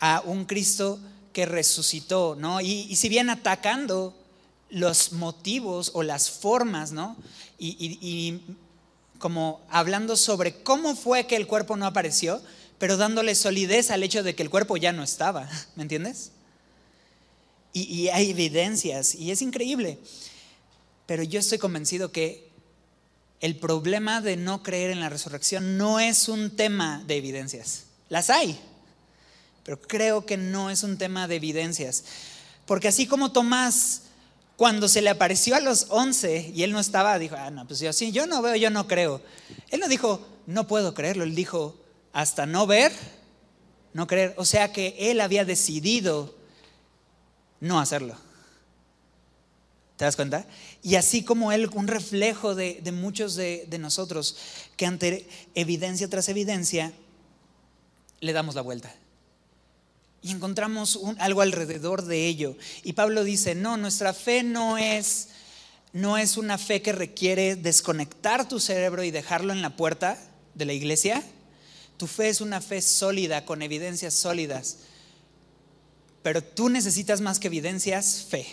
[0.00, 0.98] a un Cristo
[1.32, 2.60] que resucitó, ¿no?
[2.60, 4.14] Y, si bien atacando
[4.70, 7.16] los motivos o las formas, ¿no?
[7.58, 8.40] Y,
[9.18, 12.40] como hablando sobre cómo fue que el cuerpo no apareció,
[12.78, 16.32] pero dándole solidez al hecho de que el cuerpo ya no estaba, ¿me entiendes?
[17.72, 19.98] Y, y hay evidencias, y es increíble.
[21.06, 22.50] Pero yo estoy convencido que
[23.40, 27.84] el problema de no creer en la resurrección no es un tema de evidencias.
[28.08, 28.58] Las hay,
[29.62, 32.04] pero creo que no es un tema de evidencias.
[32.66, 34.02] Porque así como Tomás,
[34.56, 37.80] cuando se le apareció a los once y él no estaba, dijo, ah, no, pues
[37.80, 39.20] yo sí, yo no veo, yo no creo.
[39.70, 41.76] Él no dijo, no puedo creerlo, él dijo,
[42.12, 42.92] hasta no ver,
[43.92, 44.34] no creer.
[44.38, 46.34] O sea que él había decidido
[47.60, 48.16] no hacerlo.
[49.96, 50.46] ¿Te das cuenta?
[50.82, 54.36] Y así como Él, un reflejo de, muchos de, nosotros,
[54.76, 56.92] que ante evidencia tras evidencia,
[58.20, 58.94] le damos la vuelta.
[60.20, 62.56] Y encontramos algo alrededor de ello.
[62.82, 65.28] Y Pablo dice, no, nuestra fe no es,
[65.94, 70.18] no es una fe que requiere desconectar tu cerebro y dejarlo en la puerta
[70.54, 71.22] de la iglesia.
[71.96, 74.78] Tu fe es una fe sólida, con evidencias sólidas.
[76.22, 78.46] Pero tú necesitas más que evidencias, fe.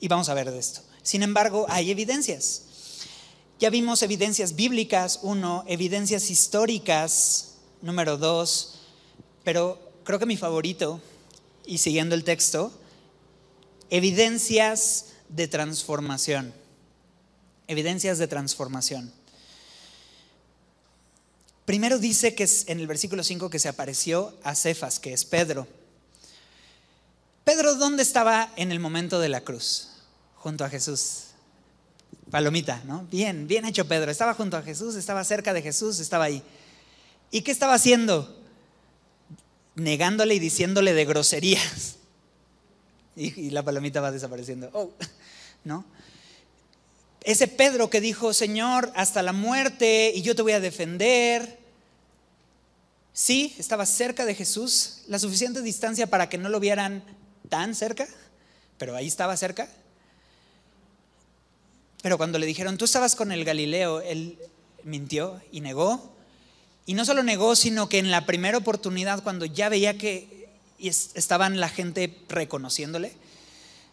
[0.00, 0.82] Y vamos a ver de esto.
[1.02, 2.62] Sin embargo, hay evidencias.
[3.58, 8.80] Ya vimos evidencias bíblicas, uno, evidencias históricas, número dos,
[9.44, 11.00] pero creo que mi favorito,
[11.66, 12.72] y siguiendo el texto,
[13.90, 16.52] evidencias de transformación.
[17.68, 19.12] Evidencias de transformación.
[21.64, 25.24] Primero dice que es en el versículo 5 que se apareció a Cefas, que es
[25.24, 25.66] Pedro.
[27.44, 29.88] Pedro, ¿dónde estaba en el momento de la cruz?
[30.36, 31.24] Junto a Jesús.
[32.30, 33.06] Palomita, ¿no?
[33.10, 34.10] Bien, bien hecho Pedro.
[34.10, 36.42] Estaba junto a Jesús, estaba cerca de Jesús, estaba ahí.
[37.30, 38.40] ¿Y qué estaba haciendo?
[39.74, 41.96] Negándole y diciéndole de groserías.
[43.16, 44.70] Y, la palomita va desapareciendo.
[44.72, 44.90] Oh,
[45.64, 45.84] ¿no?
[47.22, 51.60] Ese Pedro que dijo, Señor, hasta la muerte y yo te voy a defender.
[53.12, 57.04] Sí, estaba cerca de Jesús, la suficiente distancia para que no lo vieran
[57.48, 58.06] tan cerca,
[58.78, 59.68] pero ahí estaba cerca.
[62.02, 64.38] Pero cuando le dijeron, tú estabas con el Galileo, él
[64.82, 66.12] mintió y negó.
[66.86, 71.60] Y no solo negó, sino que en la primera oportunidad, cuando ya veía que estaban
[71.60, 73.12] la gente reconociéndole,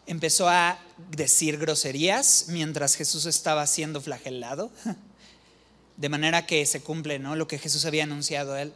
[0.06, 0.78] empezó a
[1.10, 4.70] decir groserías mientras Jesús estaba siendo flagelado.
[5.96, 7.36] De manera que se cumple ¿no?
[7.36, 8.72] lo que Jesús había anunciado a él.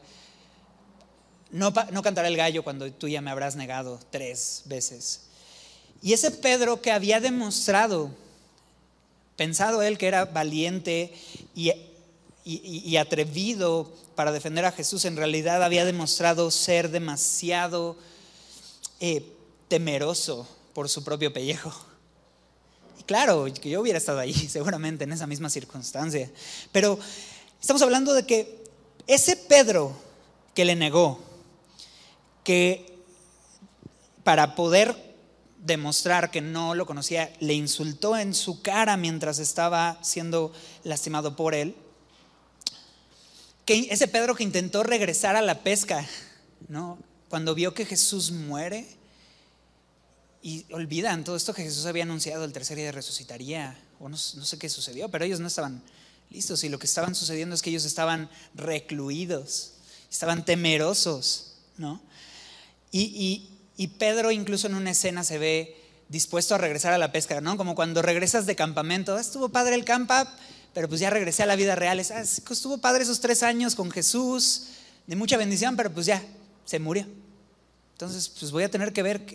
[1.51, 5.27] No, no cantará el gallo cuando tú ya me habrás negado tres veces.
[6.03, 8.11] Y ese Pedro que había demostrado,
[9.37, 11.13] pensado él que era valiente
[11.55, 17.97] y, atrevido para defender a Jesús, en realidad había demostrado ser demasiado
[19.01, 19.33] eh,
[19.69, 21.73] temeroso por su propio pellejo.
[23.01, 26.31] Y claro, que yo hubiera estado ahí seguramente en esa misma circunstancia.
[26.73, 26.99] Pero
[27.61, 28.65] estamos hablando de que
[29.07, 29.93] ese Pedro
[30.55, 31.21] que le negó,
[32.47, 33.03] que
[34.23, 34.95] para poder
[35.59, 40.53] demostrar que no lo conocía, le insultó en su cara mientras estaba siendo
[40.85, 41.75] lastimado por él.
[43.65, 46.07] Que ese Pedro que intentó regresar a la pesca,
[46.69, 47.01] ¿no?
[47.29, 48.87] Cuando vio que Jesús muere
[50.41, 54.45] y olvidan todo esto que Jesús había anunciado, el tercer día resucitaría, o no, no
[54.45, 55.83] sé qué sucedió, pero ellos no estaban
[56.31, 59.73] listos y lo que estaban sucediendo es que ellos estaban recluidos,
[60.09, 62.01] estaban temerosos, ¿no?
[62.99, 65.77] Y, Pedro incluso en una escena se ve
[66.09, 67.57] dispuesto a regresar a la pesca, ¿no?
[67.57, 70.33] Como cuando regresas de campamento, estuvo padre el campa,
[70.73, 72.01] pero pues ya regresé a la vida real.
[72.01, 74.69] Ah, estuvo padre esos tres años con Jesús,
[75.07, 76.23] de mucha bendición, pero pues ya,
[76.65, 77.07] se murió.
[77.93, 79.27] Entonces, pues voy a tener que ver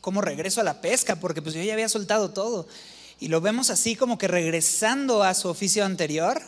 [0.00, 2.66] cómo regreso a la pesca, porque pues yo ya había soltado todo.
[3.18, 6.40] Y lo vemos así como que regresando a su oficio anterior.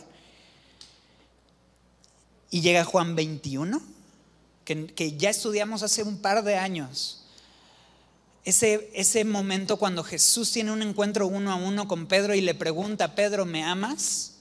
[2.49, 3.92] Y llega Juan 21
[4.65, 7.23] que, ya estudiamos hace un par de años.
[8.45, 12.53] Ese, ese momento cuando Jesús tiene un encuentro uno a uno con Pedro y le
[12.53, 14.33] pregunta, Pedro, ¿me amas?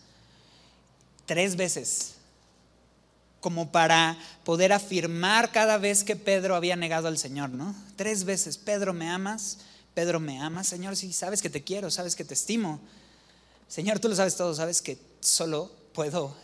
[1.26, 2.14] Tres veces,
[3.40, 7.74] como para poder afirmar cada vez que Pedro había negado al Señor, ¿no?
[7.96, 9.58] Tres veces, Pedro, ¿me amas?
[9.94, 10.66] Pedro, ¿me amas?
[10.66, 12.80] Señor, sí, sabes que te quiero, sabes que te estimo.
[13.68, 16.34] Señor, tú lo sabes todo, sabes que solo puedo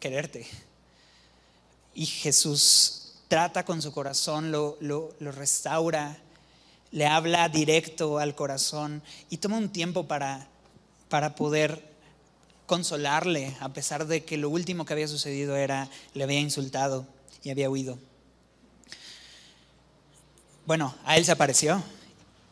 [0.00, 0.46] quererte.
[1.94, 4.78] Y Jesús trata con su corazón, lo,
[5.20, 6.18] restaura,
[6.90, 10.48] le habla directo al corazón y toma un tiempo para,
[11.08, 11.82] para poder
[12.66, 17.06] consolarle, a pesar de que lo último que había sucedido era, le había insultado
[17.42, 17.98] y había huido.
[20.64, 21.82] Bueno, a él se apareció.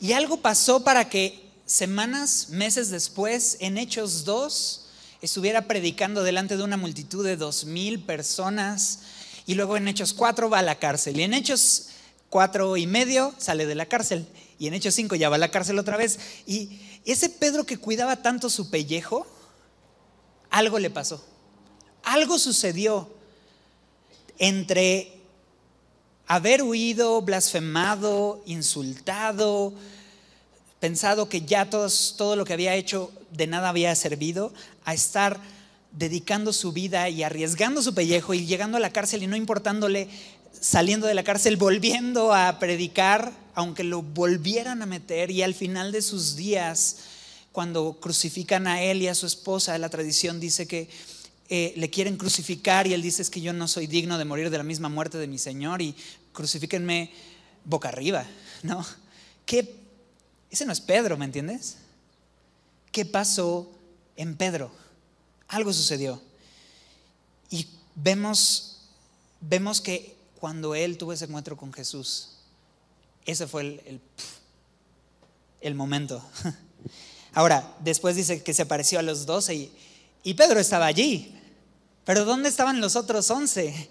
[0.01, 4.87] Y algo pasó para que semanas, meses después, en Hechos 2,
[5.23, 9.01] estuviera predicando delante de una multitud de dos mil personas
[9.47, 11.19] y luego en Hechos 4 va a la cárcel.
[11.19, 11.89] Y en Hechos
[12.29, 14.27] 4 y medio sale de la cárcel.
[14.59, 16.19] Y en Hechos 5 ya va a la cárcel otra vez.
[16.47, 19.27] Y ese Pedro que cuidaba tanto su pellejo,
[20.51, 21.25] algo le pasó.
[22.03, 23.09] Algo sucedió
[24.39, 25.21] entre
[26.27, 29.73] haber huido, blasfemado, insultado,
[30.79, 34.53] pensado que ya todo lo que había hecho de nada había servido,
[34.85, 35.41] a estar
[35.93, 40.09] dedicando su vida y arriesgando su pellejo y llegando a la cárcel y no importándole,
[40.61, 45.93] saliendo de la cárcel, volviendo a predicar, aunque lo volvieran a meter y al final
[45.93, 46.99] de sus días,
[47.53, 50.89] cuando crucifican a él y a su esposa, la tradición dice que
[51.49, 54.51] eh, le quieren crucificar y él dice es que yo no soy digno de morir
[54.51, 55.97] de la misma muerte de mi Señor y
[56.33, 57.11] crucifíquenme
[57.65, 58.25] boca arriba,
[58.63, 58.87] ¿no?
[59.47, 59.75] ¿Qué?
[60.49, 61.79] Ese no es Pedro, ¿me entiendes?
[62.93, 63.69] ¿Qué pasó
[64.17, 64.80] en Pedro?
[65.51, 66.21] Algo sucedió.
[67.51, 68.79] Y vemos,
[69.41, 72.31] vemos que cuando él tuvo ese encuentro con Jesús,
[73.27, 74.01] ese fue el,
[75.61, 76.25] el, momento.
[77.35, 79.73] Ahora, después dice que se apareció a los doce y,
[80.23, 81.37] y Pedro estaba allí.
[82.05, 83.91] Pero ¿dónde estaban los otros once?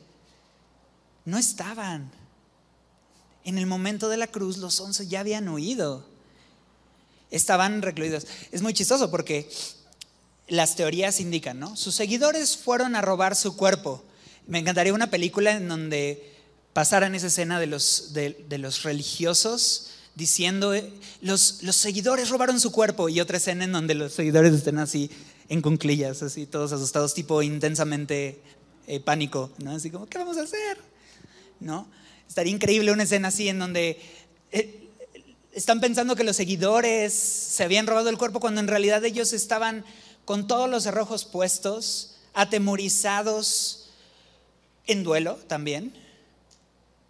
[1.26, 2.12] No estaban.
[3.44, 6.06] En el momento de la cruz los once ya habían huido.
[7.32, 8.26] Estaban recluidos.
[8.52, 9.50] Es muy chistoso porque
[10.50, 11.76] las teorías indican, ¿no?
[11.78, 14.04] Sus seguidores fueron a robar su cuerpo.
[14.48, 16.36] Me encantaría una película en donde
[16.74, 20.92] pasaran esa escena de los, religiosos diciendo, eh,
[21.22, 25.10] los, los, seguidores robaron su cuerpo, y otra escena en donde los seguidores estén así
[25.48, 28.42] en cunclillas, así todos asustados, tipo intensamente
[28.88, 29.72] eh, pánico, ¿no?
[29.72, 30.78] Así como, ¿qué vamos a hacer?
[31.60, 31.88] ¿No?
[32.28, 34.00] Estaría increíble una escena así en donde...
[34.52, 34.88] Eh,
[35.52, 39.84] están pensando que los seguidores se habían robado el cuerpo cuando en realidad ellos estaban
[40.30, 43.90] con todos los cerrojos puestos, atemorizados,
[44.86, 45.92] en duelo también,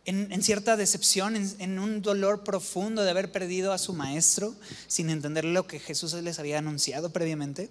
[0.05, 4.55] en, cierta decepción, en, un dolor profundo de haber perdido a su maestro
[4.87, 7.69] sin entender lo que Jesús les había anunciado previamente,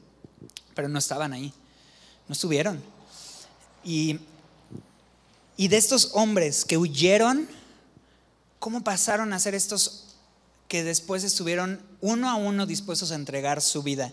[0.75, 1.55] pero no estaban ahí,
[2.29, 2.83] no estuvieron.
[3.83, 4.19] Y,
[5.57, 7.49] y de estos hombres que huyeron,
[8.59, 10.15] ¿cómo pasaron a ser estos
[10.69, 14.13] que después estuvieron uno a uno dispuestos a entregar su vida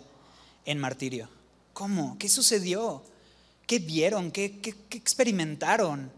[0.65, 1.29] en martirio?
[1.73, 2.17] ¿Cómo?
[2.17, 3.03] ¿Qué sucedió?
[3.67, 4.31] ¿Qué vieron?
[4.31, 6.11] ¿Qué, qué, qué experimentaron?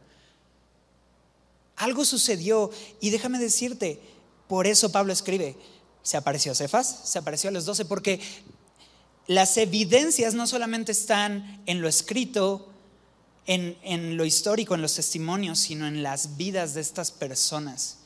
[1.75, 3.99] Algo sucedió y déjame decirte,
[4.47, 5.55] por eso Pablo escribe,
[6.01, 8.19] se apareció a Cefas, se apareció a los doce, porque
[9.27, 12.69] las evidencias no solamente están en lo escrito,
[13.45, 17.97] en, en, lo histórico, en los testimonios, sino en las vidas de estas personas.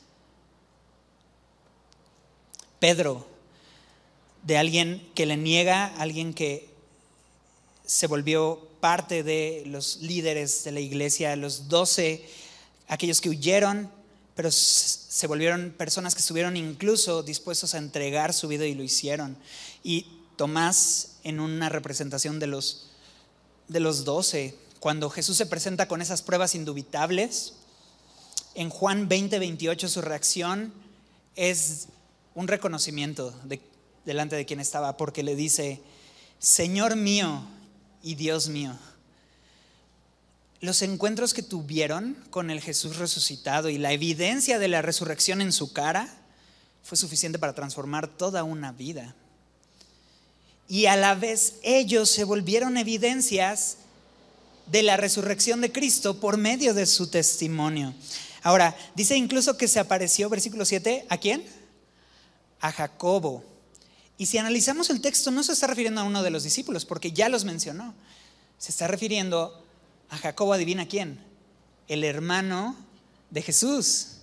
[2.78, 3.26] Pedro,
[4.42, 6.68] de alguien que le niega, alguien que
[7.86, 12.24] se volvió parte de los líderes de la iglesia, los doce
[12.88, 13.90] aquellos que huyeron,
[14.34, 19.36] pero se volvieron personas que estuvieron incluso dispuestos a entregar su vida y lo hicieron.
[19.84, 22.88] Y Tomás, en una representación de los,
[23.68, 27.54] de los doce, cuando Jesús se presenta con esas pruebas indubitables,
[28.54, 30.72] en Juan 20, 28 su reacción
[31.36, 31.88] es
[32.34, 33.32] un reconocimiento
[34.04, 35.80] delante de quien estaba, porque le dice,
[36.38, 37.42] Señor mío
[38.02, 38.76] y Dios mío
[40.62, 45.50] los encuentros que tuvieron con el Jesús resucitado y la evidencia de la resurrección en
[45.50, 46.08] su cara
[46.84, 49.16] fue suficiente para transformar toda una vida.
[50.68, 53.78] Y a la vez ellos se volvieron evidencias
[54.66, 57.92] de la resurrección de Cristo por medio de su testimonio.
[58.44, 61.44] Ahora, dice incluso que se apareció, versículo 7, ¿a quién?
[62.60, 63.42] A Jacobo.
[64.22, 67.10] Y si analizamos el texto, no se está refiriendo a uno de los discípulos, porque
[67.10, 67.92] ya los mencionó.
[68.56, 69.66] Se está refiriendo
[70.10, 71.18] a Jacobo, adivina quién,
[71.88, 72.76] el hermano
[73.30, 74.18] de Jesús.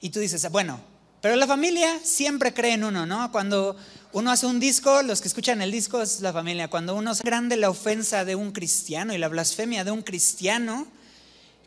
[0.00, 0.80] Y tú dices, bueno,
[1.20, 3.30] pero la familia siempre cree en uno, ¿no?
[3.30, 3.76] Cuando
[4.12, 6.66] uno hace un disco, los que escuchan el disco es la familia.
[6.66, 10.88] Cuando uno es grande la ofensa de un cristiano y la blasfemia de un cristiano,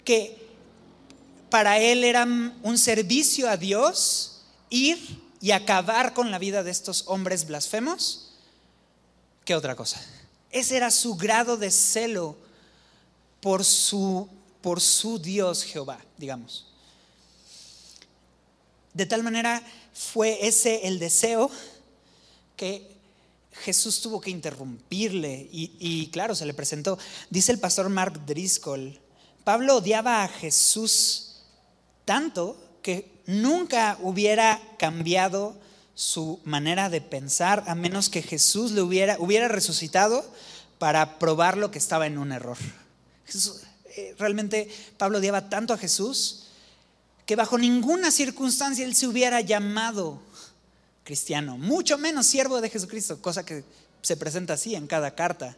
[0.03, 0.49] que
[1.49, 7.04] para él era un servicio a Dios ir y acabar con la vida de estos
[7.08, 8.32] hombres blasfemos,
[9.44, 10.02] ¿qué otra cosa?
[10.52, 12.38] Ese era su grado de celo
[13.42, 14.30] por su,
[14.62, 16.66] por su Dios Jehová, digamos.
[18.94, 19.62] De tal manera
[19.94, 21.52] fue ese el deseo
[22.56, 22.96] que
[23.64, 26.98] Jesús tuvo que interrumpirle y, claro, se le presentó.
[27.30, 29.00] Dice el pastor Mark Driscoll,
[29.44, 31.38] Pablo odiaba a Jesús
[32.04, 35.55] tanto que nunca hubiera cambiado
[35.95, 40.26] su manera de pensar a menos que Jesús le hubiera, resucitado
[40.78, 42.57] para probar lo que estaba en un error.
[43.95, 46.47] Eh, realmente Pablo odiaba tanto a Jesús
[47.26, 50.21] que bajo ninguna circunstancia él se hubiera llamado
[51.05, 53.63] cristiano, mucho menos siervo de Jesucristo, cosa que
[54.01, 55.55] se presenta así en cada carta,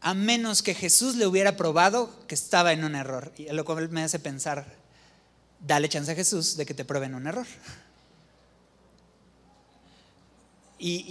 [0.00, 3.32] a menos que Jesús le hubiera probado que estaba en un error.
[3.36, 4.79] Y lo cual me hace pensar,
[5.60, 7.46] dale chance a Jesús de que te prueben un error.
[10.78, 11.04] Y,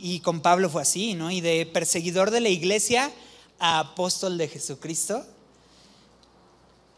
[0.00, 1.28] y, con Pablo fue así, ¿no?
[1.32, 3.10] Y de perseguidor de la iglesia
[3.58, 5.26] apóstol de Jesucristo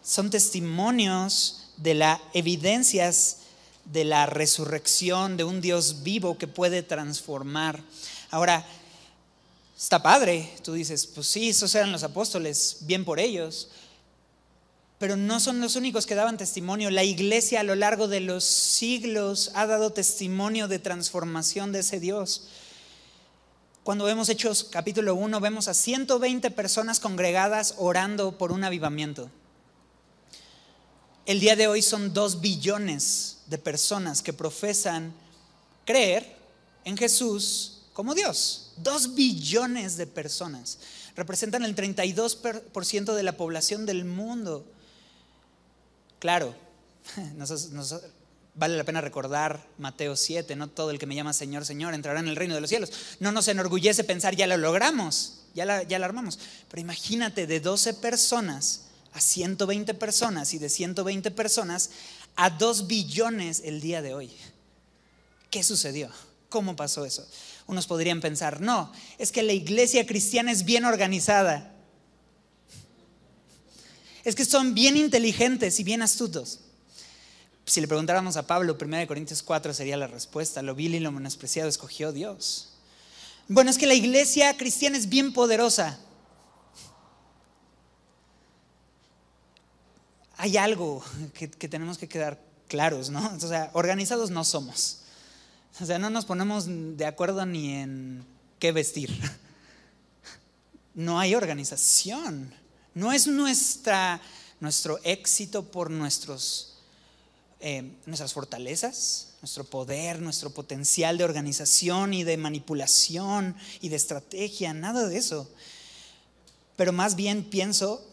[0.02, 3.38] son testimonios de las evidencias
[3.86, 7.82] de la resurrección de un Dios vivo que puede transformar.
[8.30, 8.66] Ahora,
[9.76, 13.70] está padre, tú dices, pues sí, esos eran los apóstoles, bien por ellos,
[15.00, 16.90] pero no son los únicos que daban testimonio.
[16.90, 22.00] La iglesia a lo largo de los siglos ha dado testimonio de transformación de ese
[22.00, 22.48] Dios.
[23.82, 29.30] Cuando vemos Hechos capítulo 1, vemos a 120 personas congregadas orando por un avivamiento.
[31.24, 35.14] El día de hoy son dos billones de personas que profesan
[35.86, 36.36] creer
[36.84, 38.74] en Jesús como Dios.
[38.76, 40.78] Dos billones de personas.
[41.16, 44.66] Representan el 32% de la población del mundo.
[46.20, 46.54] Claro,
[48.54, 52.20] Vale la pena recordar Mateo 7, no todo el que me llama Señor, Señor entrará
[52.20, 52.92] en el reino de los cielos.
[53.20, 56.38] No nos enorgullece pensar, ya lo logramos, ya la, ya la armamos.
[56.68, 61.90] Pero imagínate de 12 personas a 120 personas y de 120 personas
[62.36, 64.32] a 2 billones el día de hoy.
[65.48, 66.10] ¿Qué sucedió?
[66.48, 67.26] ¿Cómo pasó eso?
[67.66, 71.69] Unos podrían pensar, no, es que la iglesia cristiana es bien organizada.
[74.24, 76.60] Es que son bien inteligentes y bien astutos.
[77.66, 80.62] Si le preguntáramos a Pablo, 1 Corintios 4 sería la respuesta.
[80.62, 82.74] Lo vil y lo menospreciado escogió Dios.
[83.48, 85.98] Bueno, es que la iglesia cristiana es bien poderosa.
[90.40, 91.04] hay algo
[91.34, 93.30] que, tenemos que quedar claros, ¿no?
[93.36, 95.00] O sea, organizados no somos.
[95.78, 98.24] O sea, no nos ponemos de acuerdo ni en
[98.58, 99.10] qué vestir.
[100.92, 102.52] No hay organización.
[103.00, 104.20] No es nuestra,
[104.60, 106.74] nuestro éxito por nuestros,
[107.58, 114.74] eh, nuestras fortalezas, nuestro poder, nuestro potencial de organización y de manipulación y de estrategia,
[114.74, 115.48] nada de eso.
[116.76, 118.06] Pero más bien pienso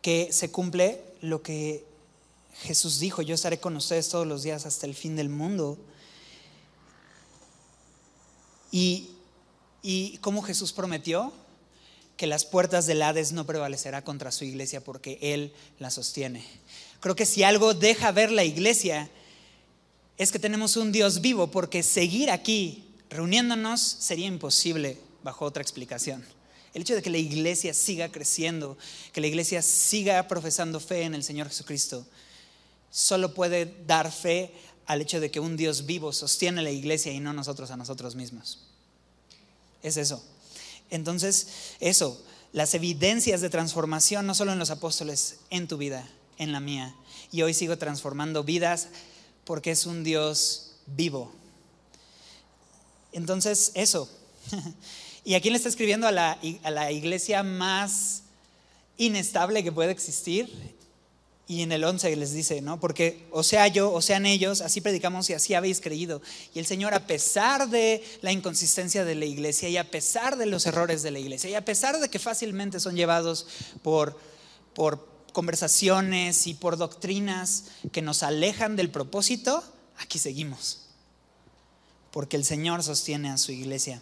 [0.00, 1.84] que se cumple lo que
[2.62, 5.76] Jesús dijo, yo estaré con ustedes todos los días hasta el fin del mundo.
[8.70, 9.10] Y,
[9.82, 11.32] y como Jesús prometió
[12.20, 16.44] que las puertas del Hades no prevalecerá contra su iglesia porque Él la sostiene.
[17.00, 19.08] Creo que si algo deja ver la iglesia
[20.18, 26.22] es que tenemos un Dios vivo porque seguir aquí reuniéndonos sería imposible bajo otra explicación.
[26.74, 28.76] El hecho de que la iglesia siga creciendo,
[29.14, 32.06] que la iglesia siga profesando fe en el Señor Jesucristo,
[32.90, 34.52] solo puede dar fe
[34.84, 38.14] al hecho de que un Dios vivo sostiene la iglesia y no nosotros a nosotros
[38.14, 38.58] mismos.
[39.82, 40.22] Es eso.
[40.90, 42.20] Entonces, eso,
[42.52, 46.94] las evidencias de transformación, no solo en los apóstoles, en tu vida, en la mía.
[47.32, 48.88] Y hoy sigo transformando vidas
[49.44, 51.32] porque es un Dios vivo.
[53.12, 54.08] Entonces, eso.
[55.24, 56.06] ¿Y a quién le está escribiendo?
[56.06, 58.22] A la, a la iglesia más
[58.96, 60.76] inestable que puede existir.
[61.50, 62.78] Y en el 11 les dice, ¿no?
[62.78, 66.22] Porque o sea yo, o sean ellos, así predicamos y así habéis creído.
[66.54, 70.46] Y el Señor, a pesar de la inconsistencia de la iglesia y a pesar de
[70.46, 73.48] los errores de la iglesia y a pesar de que fácilmente son llevados
[73.82, 74.16] por,
[74.74, 79.60] por conversaciones y por doctrinas que nos alejan del propósito,
[79.98, 80.82] aquí seguimos.
[82.12, 84.00] Porque el Señor sostiene a su iglesia.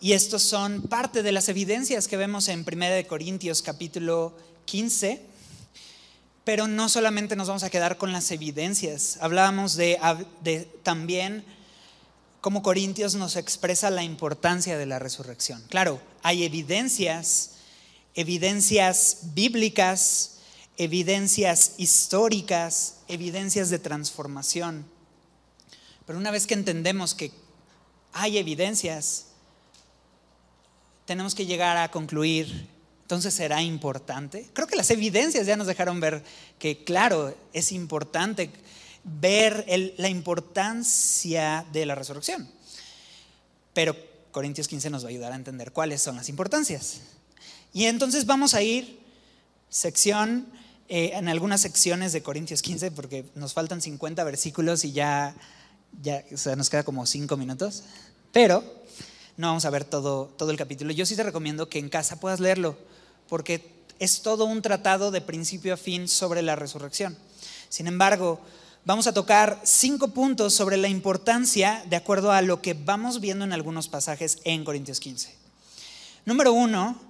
[0.00, 4.34] Y estos son parte de las evidencias que vemos en 1 Corintios capítulo
[4.64, 5.22] 15.
[6.44, 9.18] Pero no solamente nos vamos a quedar con las evidencias.
[9.20, 9.98] Hablábamos de,
[10.82, 11.44] también
[12.40, 15.62] cómo Corintios nos expresa la importancia de la resurrección.
[15.68, 17.52] Claro, hay evidencias,
[18.14, 20.38] evidencias bíblicas,
[20.76, 24.84] evidencias históricas, evidencias de transformación.
[26.06, 27.30] Pero una vez que entendemos que
[28.12, 29.26] hay evidencias,
[31.04, 32.68] tenemos que llegar a concluir,
[33.12, 34.48] entonces será importante.
[34.54, 36.24] Creo que las evidencias ya nos dejaron ver
[36.58, 38.50] que, claro, es importante
[39.04, 39.66] ver
[39.98, 42.48] la importancia de la resurrección.
[43.74, 43.94] Pero
[44.30, 47.02] Corintios 15 nos va a ayudar a entender cuáles son las importancias.
[47.74, 48.98] Y entonces vamos a ir
[49.68, 50.46] sección,
[50.88, 55.34] eh, en algunas secciones de Corintios 15, porque nos faltan 50 versículos y ya,
[56.56, 57.82] nos queda como 5 minutos.
[58.32, 58.64] Pero
[59.36, 60.92] no vamos a ver todo, todo el capítulo.
[60.92, 62.78] Yo sí te recomiendo que en casa puedas leerlo,
[63.32, 63.64] porque
[63.98, 67.16] es todo un tratado de principio a fin sobre la resurrección.
[67.70, 68.38] Sin embargo,
[68.84, 73.46] vamos a tocar cinco puntos sobre la importancia de acuerdo a lo que vamos viendo
[73.46, 75.34] en algunos pasajes en Corintios 15.
[76.26, 77.00] Número uno,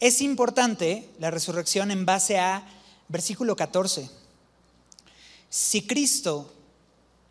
[0.00, 2.66] es importante la resurrección en base a
[3.08, 4.08] versículo 14.
[5.50, 6.54] Si Cristo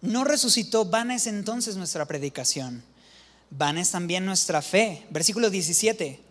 [0.02, 2.84] no resucitó, vana es entonces nuestra predicación
[3.50, 5.06] van es también nuestra fe.
[5.10, 6.25] Versículo 17.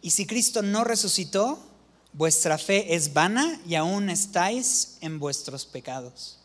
[0.00, 1.58] Y si Cristo no resucitó,
[2.12, 6.38] vuestra fe es vana y aún estáis en vuestros pecados.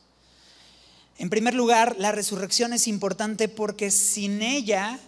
[1.18, 5.00] En primer lugar, la resurrección es importante porque sin ella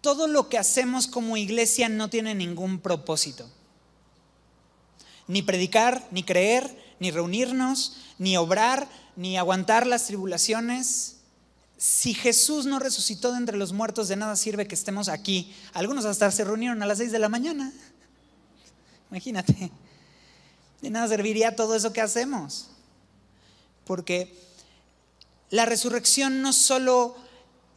[0.00, 3.50] todo lo que hacemos como iglesia no tiene ningún propósito.
[5.26, 11.15] Ni predicar, ni creer, ni reunirnos, ni obrar, ni aguantar las tribulaciones,
[11.78, 15.54] si Jesús no resucitó de entre los muertos, de nada sirve que estemos aquí.
[15.74, 17.72] Algunos hasta se reunieron a las 6 de la mañana.
[19.10, 19.70] Imagínate.
[20.80, 22.68] De nada serviría todo eso que hacemos.
[23.84, 24.34] Porque
[25.50, 27.16] la resurrección no solo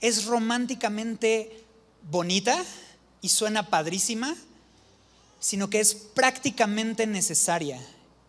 [0.01, 1.63] es románticamente
[2.09, 2.63] bonita
[3.21, 4.35] y suena padrísima,
[5.39, 7.79] sino que es prácticamente necesaria.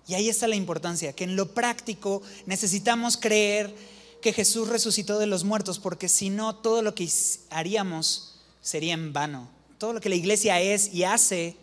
[0.06, 3.74] Y ahí está la importancia, que en lo práctico necesitamos creer
[4.20, 7.08] que Jesús resucitó de los muertos, porque si no, todo lo que
[7.50, 9.48] haríamos sería en vano.
[9.78, 11.56] Todo lo que la iglesia es y hace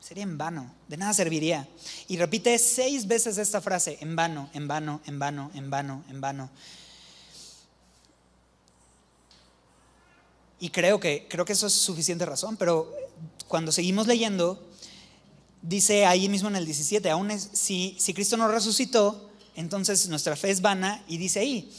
[0.00, 1.66] sería en vano, de nada serviría.
[2.06, 6.20] Y repite seis veces esta frase, en vano, en vano, en vano, en vano, en
[6.20, 6.50] vano.
[10.60, 12.92] Y creo que, creo que eso es suficiente razón, pero
[13.48, 14.64] cuando seguimos leyendo,
[15.60, 19.25] dice ahí mismo en el 17, aún si, si Cristo no resucitó,
[19.56, 21.72] entonces nuestra fe es vana y dice ahí,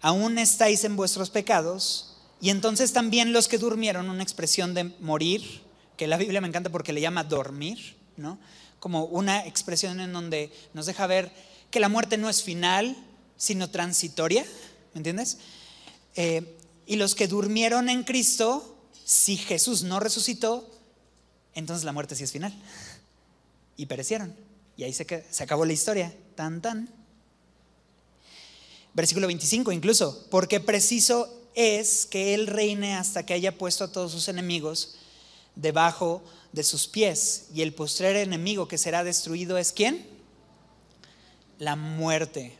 [0.00, 5.62] aún estáis en vuestros pecados y entonces también los que durmieron, una expresión de morir,
[5.96, 8.38] que la Biblia me encanta porque le llama dormir, ¿no?
[8.80, 11.32] Como una expresión en donde nos deja ver
[11.70, 12.96] que la muerte no es final,
[13.36, 14.44] sino transitoria,
[14.92, 15.38] ¿me entiendes?
[16.16, 20.70] Eh, y los que durmieron en Cristo, si Jesús no resucitó,
[21.54, 22.54] entonces la muerte sí es final.
[23.76, 24.32] Y perecieron.
[24.76, 26.14] Y ahí se, se acabó la historia.
[26.34, 26.88] Tan, tan.
[28.94, 34.12] Versículo 25 incluso, porque preciso es que Él reine hasta que haya puesto a todos
[34.12, 34.96] sus enemigos
[35.56, 36.22] debajo
[36.52, 37.46] de sus pies.
[37.54, 40.06] Y el postrer enemigo que será destruido es quién?
[41.58, 42.56] La muerte.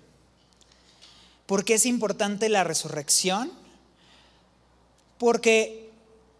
[1.47, 3.53] ¿Por qué es importante la resurrección?
[5.19, 5.91] Porque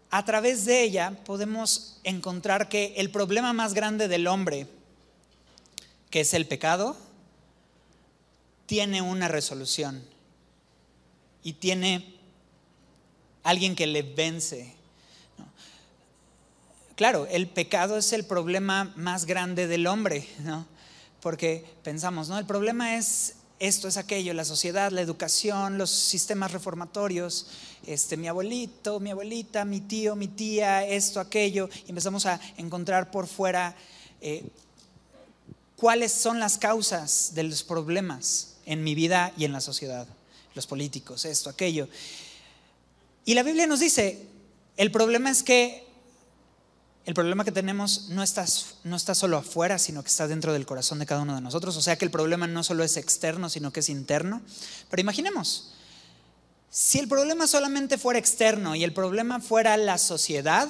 [0.09, 4.67] a través de ella podemos encontrar que el problema más grande del hombre,
[6.15, 6.95] que es el pecado,
[8.67, 10.01] tiene una resolución
[11.43, 12.15] y tiene
[13.43, 14.73] alguien que le vence.
[16.95, 20.65] Claro, el pecado es el problema más grande del hombre, ¿no?
[21.19, 22.39] Porque pensamos, ¿no?
[22.39, 27.47] El problema es esto, es aquello, la sociedad, la educación, los sistemas reformatorios,
[27.85, 33.11] este, mi abuelito, mi abuelita, mi tío, mi tía, esto, aquello, y empezamos a encontrar
[33.11, 33.75] por fuera
[34.21, 34.49] eh,
[35.75, 40.07] cuáles son las causas de los problemas en mi vida y en la sociedad,
[40.53, 41.87] los políticos, esto, aquello.
[43.25, 44.27] Y la Biblia nos dice,
[44.77, 45.85] el problema es que
[47.05, 48.45] el problema que tenemos no está,
[48.83, 51.77] no está solo afuera, sino que está dentro del corazón de cada uno de nosotros.
[51.77, 54.41] O sea que el problema no solo es externo, sino que es interno.
[54.89, 55.73] Pero imaginemos,
[56.71, 60.67] si el problema solamente fuera externo y el problema fuera la sociedad,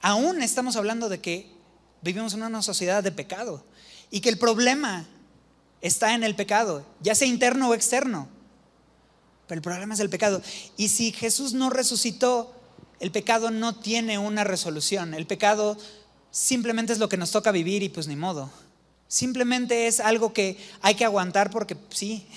[0.00, 1.52] aún estamos hablando de que
[2.00, 3.62] vivimos en una sociedad de pecado
[4.10, 5.06] y que el problema
[5.80, 8.28] está en el pecado, ya sea interno o externo.
[9.46, 10.42] Pero el problema es el pecado.
[10.76, 12.54] Y si Jesús no resucitó,
[13.00, 15.14] el pecado no tiene una resolución.
[15.14, 15.76] El pecado
[16.30, 18.50] simplemente es lo que nos toca vivir y pues ni modo.
[19.08, 22.28] Simplemente es algo que hay que aguantar porque sí,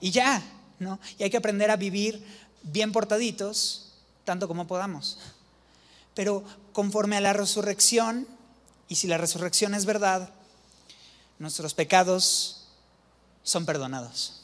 [0.00, 0.42] y ya,
[0.80, 0.98] ¿no?
[1.18, 2.24] Y hay que aprender a vivir
[2.62, 3.92] bien portaditos,
[4.24, 5.18] tanto como podamos.
[6.14, 6.42] Pero
[6.72, 8.26] conforme a la resurrección,
[8.88, 10.30] y si la resurrección es verdad,
[11.40, 12.68] nuestros pecados
[13.42, 14.42] son perdonados.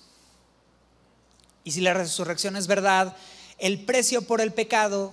[1.63, 3.15] Y si la resurrección es verdad,
[3.59, 5.13] el precio por el pecado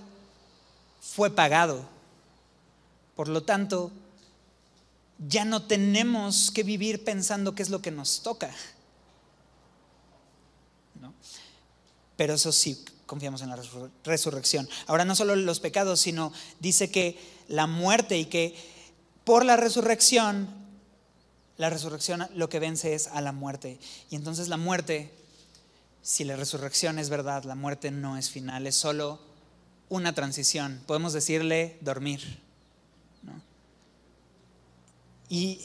[1.00, 1.84] fue pagado.
[3.14, 3.92] Por lo tanto,
[5.28, 8.52] ya no tenemos que vivir pensando qué es lo que nos toca.
[12.16, 13.58] Pero eso sí, confiamos en la
[14.04, 14.68] resurrección.
[14.86, 17.18] Ahora no solo los pecados, sino dice que
[17.48, 18.54] la muerte y que
[19.24, 20.63] por la resurrección,
[21.56, 23.78] la resurrección lo que vence es a la muerte.
[24.10, 25.10] Y entonces la muerte,
[26.02, 29.20] si la resurrección es verdad, la muerte no es final, es solo
[29.88, 30.82] una transición.
[30.86, 32.42] Podemos decirle dormir.
[35.28, 35.60] Y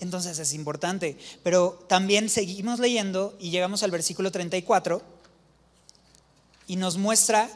[0.00, 1.16] entonces es importante.
[1.42, 5.02] Pero también seguimos leyendo y llegamos al versículo 34
[6.66, 7.48] y nos muestra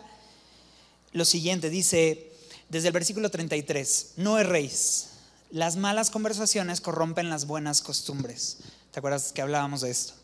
[1.12, 1.70] lo siguiente.
[1.70, 2.32] Dice
[2.68, 5.10] desde el versículo 33, no erréis.
[5.50, 8.58] Las malas conversaciones corrompen las buenas costumbres.
[8.90, 10.14] ¿Te acuerdas que hablábamos de esto?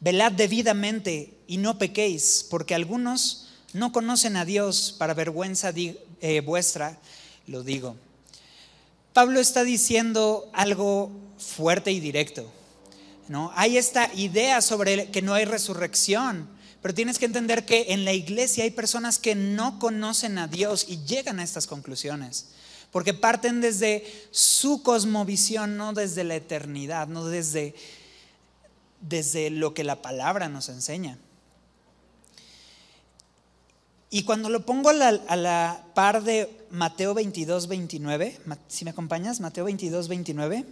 [0.00, 6.98] Velad debidamente y no pequéis, porque algunos no conocen a Dios para vergüenza eh, vuestra,
[7.46, 7.96] lo digo.
[9.12, 12.50] Pablo está diciendo algo fuerte y directo.
[13.28, 13.52] ¿no?
[13.54, 16.48] Hay esta idea sobre que no hay resurrección,
[16.80, 20.86] pero tienes que entender que en la iglesia hay personas que no conocen a Dios
[20.88, 22.46] y llegan a estas conclusiones,
[22.92, 27.74] porque parten desde su cosmovisión, no desde la eternidad, no desde,
[29.00, 31.18] desde lo que la palabra nos enseña.
[34.10, 39.64] Y cuando lo pongo a la, par de Mateo 22, 29, si me acompañas, Mateo
[39.64, 40.66] 22, 29.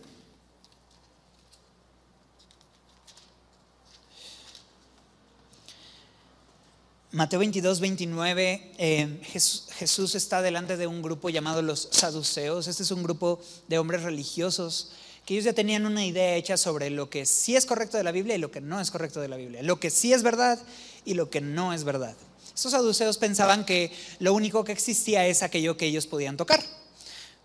[7.13, 12.69] Mateo 22, 29, eh, Jesús, está delante de un grupo llamado los saduceos.
[12.69, 14.93] Este es un grupo de hombres religiosos
[15.27, 18.13] que ellos ya tenían una idea hecha sobre lo que sí es correcto de la
[18.13, 20.61] Biblia y lo que no es correcto de la Biblia, lo que sí es verdad
[21.05, 22.15] y lo que no es verdad.
[22.55, 23.91] Estos saduceos pensaban que
[24.21, 26.63] lo único que existía es aquello que ellos podían tocar.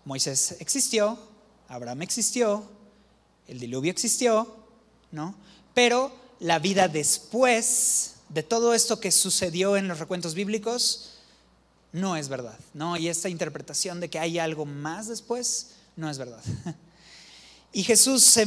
[0.04, 1.18] Moisés existió,
[1.66, 2.70] Abraham existió,
[3.48, 4.46] el diluvio existió,
[5.10, 5.34] ¿no?
[5.74, 11.12] Pero la vida después de todo esto que sucedió en los recuentos bíblicos
[11.92, 12.96] no es verdad, ¿no?
[12.96, 16.42] Y esta interpretación de que hay algo más después no es verdad.
[17.72, 18.38] Y Jesús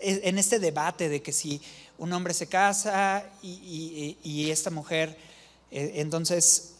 [0.00, 1.60] en este debate de que si
[1.98, 5.16] un hombre se casa y, y esta mujer
[5.74, 6.74] eh, entonces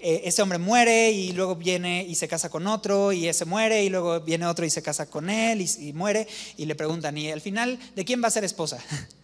[0.00, 3.84] eh, ese hombre muere y luego viene y se casa con otro y ese muere
[3.84, 7.30] y luego viene otro y se casa con él y, muere y le preguntan, y
[7.30, 8.78] al final, ¿de quién va a ser esposa?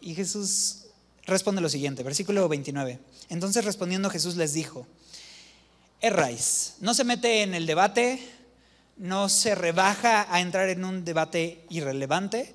[0.00, 0.83] Y Jesús
[1.26, 2.98] responde lo siguiente, versículo 29.
[3.28, 4.86] Entonces respondiendo Jesús les dijo,
[6.00, 8.20] erráis, no se mete en el debate,
[8.96, 12.54] no se rebaja a entrar en un debate irrelevante,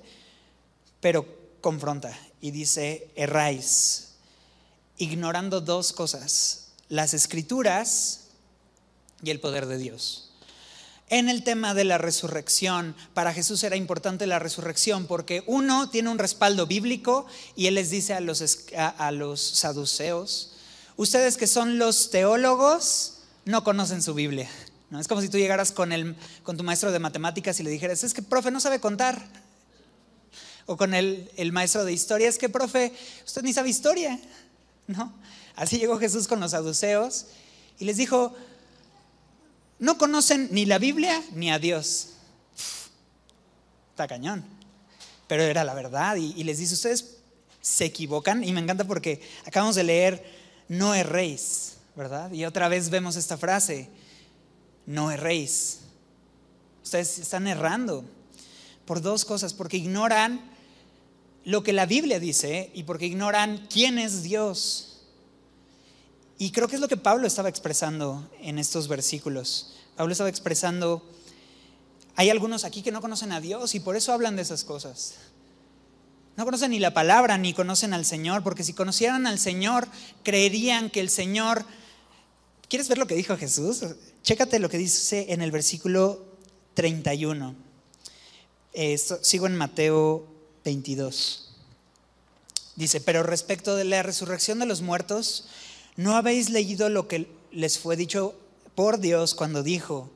[1.00, 1.26] pero
[1.60, 4.14] confronta y dice, erráis,
[4.98, 8.28] ignorando dos cosas las escrituras
[9.22, 10.29] y el poder de Dios.
[11.12, 16.08] En el tema de la resurrección, para Jesús era importante la resurrección porque uno tiene
[16.08, 20.52] un respaldo bíblico y él les dice a los, a, los saduceos,
[20.96, 24.48] ustedes que son los teólogos no conocen su Biblia.
[24.90, 25.00] ¿no?
[25.00, 28.04] Es como si tú llegaras con, el, con tu maestro de matemáticas y le dijeras,
[28.04, 29.20] es que profe no sabe contar.
[30.66, 32.92] O con el, el maestro de historia, es que profe,
[33.26, 34.20] usted ni sabe historia.
[34.86, 35.12] ¿no?
[35.56, 37.26] Así llegó Jesús con los saduceos
[37.80, 38.32] y les dijo,
[39.80, 42.10] no conocen ni la Biblia ni a Dios.
[43.90, 44.44] está cañón.
[45.26, 47.16] Pero era la verdad y, les dice, ustedes
[47.60, 50.24] se equivocan y me encanta porque acabamos de leer,
[50.68, 52.30] no erréis, ¿verdad?
[52.32, 53.88] Y otra vez vemos esta frase,
[54.86, 55.80] no erréis.
[56.82, 58.04] Ustedes están errando
[58.84, 60.40] por dos cosas, porque ignoran
[61.44, 64.89] lo que la Biblia dice y porque ignoran quién es Dios.
[66.40, 69.74] Y creo que es lo que Pablo estaba expresando en estos versículos.
[69.94, 71.06] Pablo estaba expresando,
[72.16, 75.16] hay algunos aquí que no conocen a Dios y por eso hablan de esas cosas.
[76.38, 79.86] No conocen ni la palabra ni conocen al Señor, porque si conocieran al Señor,
[80.22, 81.66] creerían que el Señor...
[82.70, 83.84] ¿Quieres ver lo que dijo Jesús?
[84.22, 86.24] Chécate lo que dice en el versículo
[86.72, 87.54] 31.
[89.20, 90.26] sigo en Mateo
[90.64, 91.50] 22.
[92.76, 95.44] Dice, pero respecto de la resurrección de los muertos,
[96.00, 98.34] ¿No habéis leído lo que les fue dicho
[98.74, 100.08] por Dios cuando dijo,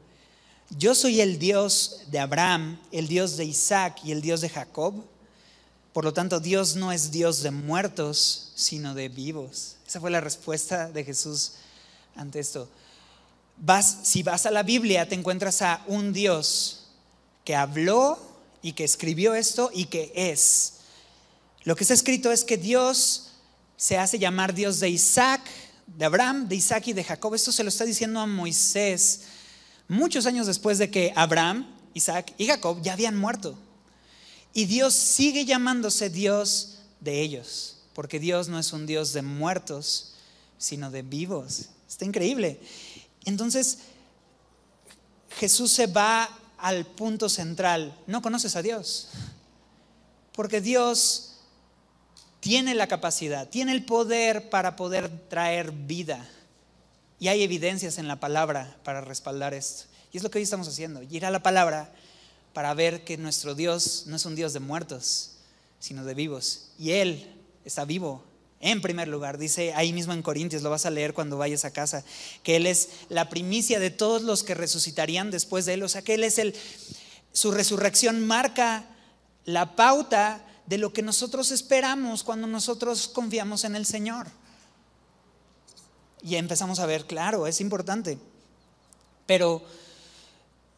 [0.79, 4.95] yo soy el Dios de Abraham, el Dios de Isaac y el Dios de Jacob?
[5.93, 9.77] Por lo tanto, Dios no es Dios de muertos, sino de vivos.
[9.87, 11.53] Esa fue la respuesta de Jesús
[12.17, 12.67] ante esto.
[13.59, 16.87] Vas, si vas a la Biblia, te encuentras a un Dios
[17.45, 18.19] que habló
[18.63, 20.77] y que escribió esto y que es.
[21.65, 23.33] Lo que está escrito es que Dios
[23.77, 25.43] se hace llamar Dios de Isaac,
[25.87, 27.35] de Abraham, de Isaac y de Jacob.
[27.35, 29.23] Esto se lo está diciendo a Moisés
[29.89, 33.59] muchos años después de que Abraham, Isaac y Jacob ya habían muerto.
[34.53, 40.15] Y Dios sigue llamándose Dios de ellos, porque Dios no es un Dios de muertos,
[40.59, 41.67] sino de vivos.
[41.89, 42.61] Está increíble.
[43.25, 43.79] Entonces,
[45.39, 46.29] Jesús se va
[46.59, 47.97] al punto central.
[48.07, 49.09] No conoces a Dios,
[50.33, 51.34] porque Dios
[52.45, 56.29] tiene la capacidad, tiene el poder para poder traer vida.
[57.19, 59.85] Y hay evidencias en la palabra para respaldar esto.
[60.13, 61.91] Y es lo que hoy estamos haciendo, ir a la palabra
[62.53, 65.37] para ver que nuestro Dios no es un Dios de muertos,
[65.81, 66.67] sino de vivos.
[66.79, 67.35] Y Él
[67.65, 68.23] está vivo
[68.61, 69.39] en primer lugar.
[69.39, 72.05] Dice ahí mismo en Corintios, lo vas a leer cuando vayas a casa,
[72.43, 75.83] que Él es la primicia de todos los que resucitarían después de Él.
[75.83, 76.55] O sea que Él es el,
[77.33, 78.85] su resurrección marca
[79.47, 84.27] la pauta de lo que nosotros esperamos cuando nosotros confiamos en el Señor.
[86.23, 88.19] Y empezamos a ver, claro, es importante.
[89.27, 89.63] Pero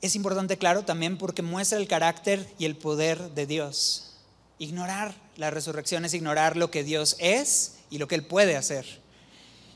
[0.00, 4.14] es importante, claro, también porque muestra el carácter y el poder de Dios.
[4.58, 8.86] Ignorar la resurrección es ignorar lo que Dios es y lo que Él puede hacer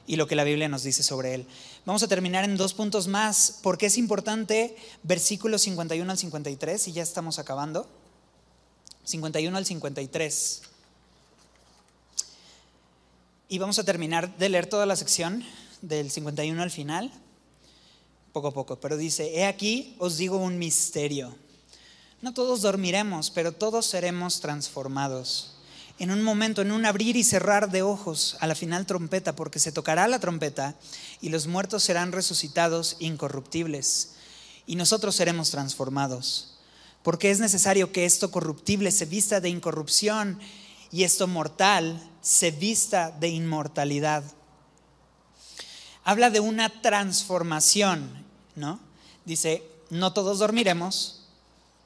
[0.06, 1.46] y lo que la Biblia nos dice sobre Él.
[1.86, 6.92] Vamos a terminar en dos puntos más, porque es importante versículos 51 al 53 y
[6.92, 7.88] ya estamos acabando.
[9.10, 10.62] 51 al 53.
[13.48, 15.44] Y vamos a terminar de leer toda la sección
[15.82, 17.10] del 51 al final,
[18.32, 21.34] poco a poco, pero dice, he aquí os digo un misterio.
[22.22, 25.56] No todos dormiremos, pero todos seremos transformados.
[25.98, 29.58] En un momento, en un abrir y cerrar de ojos, a la final trompeta, porque
[29.58, 30.76] se tocará la trompeta
[31.20, 34.12] y los muertos serán resucitados incorruptibles
[34.66, 36.49] y nosotros seremos transformados
[37.02, 40.38] porque es necesario que esto corruptible se vista de incorrupción
[40.92, 44.24] y esto mortal se vista de inmortalidad.
[46.04, 48.24] Habla de una transformación,
[48.56, 48.80] ¿no?
[49.24, 51.26] Dice, no todos dormiremos,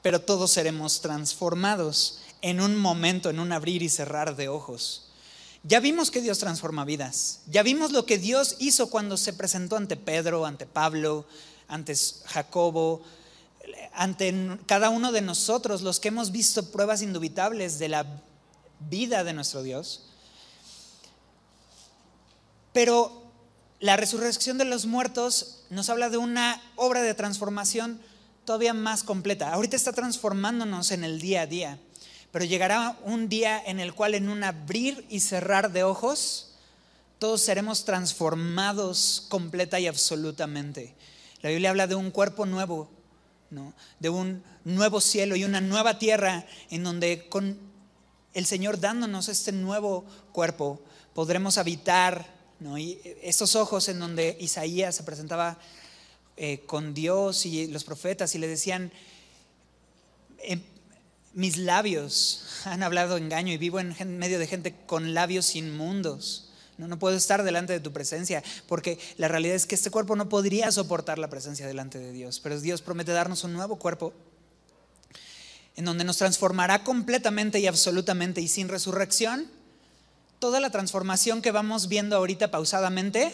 [0.01, 5.09] pero todos seremos transformados en un momento, en un abrir y cerrar de ojos.
[5.63, 7.39] Ya vimos que Dios transforma vidas.
[7.47, 11.25] Ya vimos lo que Dios hizo cuando se presentó ante Pedro, ante Pablo,
[11.67, 11.95] ante
[12.25, 13.01] Jacobo,
[13.93, 18.05] ante cada uno de nosotros, los que hemos visto pruebas indubitables de la
[18.79, 20.07] vida de nuestro Dios.
[22.73, 23.23] Pero
[23.79, 28.01] la resurrección de los muertos nos habla de una obra de transformación
[28.45, 29.53] todavía más completa.
[29.53, 31.79] Ahorita está transformándonos en el día a día,
[32.31, 36.55] pero llegará un día en el cual en un abrir y cerrar de ojos,
[37.19, 40.95] todos seremos transformados completa y absolutamente.
[41.41, 42.89] La Biblia habla de un cuerpo nuevo,
[43.99, 47.57] de un nuevo cielo y una nueva tierra en donde con
[48.33, 50.81] el Señor dándonos este nuevo cuerpo
[51.13, 52.33] podremos habitar.
[52.59, 52.77] ¿no?
[52.77, 55.57] Y estos ojos en donde Isaías se presentaba
[56.37, 58.91] eh, con Dios y los profetas y le decían,
[60.39, 60.61] eh,
[61.33, 66.44] mis labios han hablado engaño y vivo en medio de gente con labios inmundos.
[66.77, 70.15] No, no puedo estar delante de tu presencia, porque la realidad es que este cuerpo
[70.15, 74.13] no podría soportar la presencia delante de Dios, pero Dios promete darnos un nuevo cuerpo
[75.75, 79.47] en donde nos transformará completamente y absolutamente y sin resurrección.
[80.39, 83.33] Toda la transformación que vamos viendo ahorita pausadamente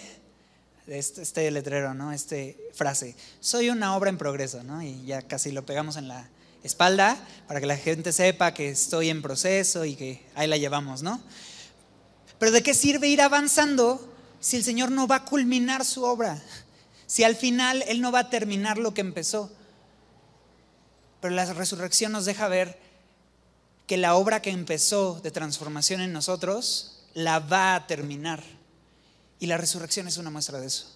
[0.88, 2.12] este, este, letrero, ¿no?
[2.12, 4.82] Este frase, soy una obra en progreso, ¿no?
[4.82, 6.28] Y ya casi lo pegamos en la
[6.64, 7.18] espalda
[7.48, 11.22] para que la gente sepa que estoy en proceso y que ahí la llevamos, ¿no?
[12.42, 14.04] Pero ¿de qué sirve ir avanzando
[14.40, 16.42] si el Señor no va a culminar su obra?
[17.06, 19.52] Si al final Él no va a terminar lo que empezó.
[21.20, 22.80] Pero la resurrección nos deja ver
[23.86, 28.44] que la obra que empezó de transformación en nosotros la va a terminar.
[29.40, 30.88] Y la resurrección es una muestra de eso.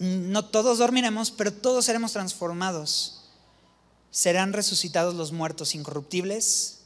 [0.00, 3.20] No todos dormiremos, pero todos seremos transformados.
[4.10, 6.79] Serán resucitados los muertos incorruptibles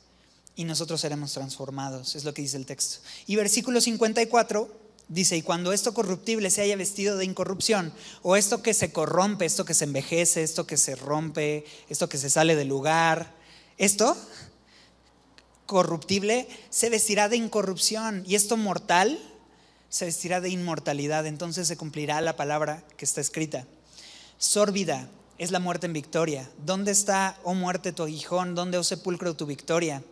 [0.56, 2.98] y nosotros seremos transformados, es lo que dice el texto.
[3.26, 4.70] Y versículo 54
[5.08, 7.92] dice, y cuando esto corruptible se haya vestido de incorrupción,
[8.22, 12.18] o esto que se corrompe, esto que se envejece, esto que se rompe, esto que
[12.18, 13.34] se sale del lugar,
[13.78, 14.16] esto
[15.66, 19.18] corruptible se vestirá de incorrupción, y esto mortal
[19.88, 23.66] se vestirá de inmortalidad, entonces se cumplirá la palabra que está escrita.
[24.38, 26.50] Sórbida es la muerte en victoria.
[26.64, 28.54] ¿Dónde está, oh muerte, tu aguijón?
[28.54, 30.02] ¿Dónde, oh sepulcro, tu victoria?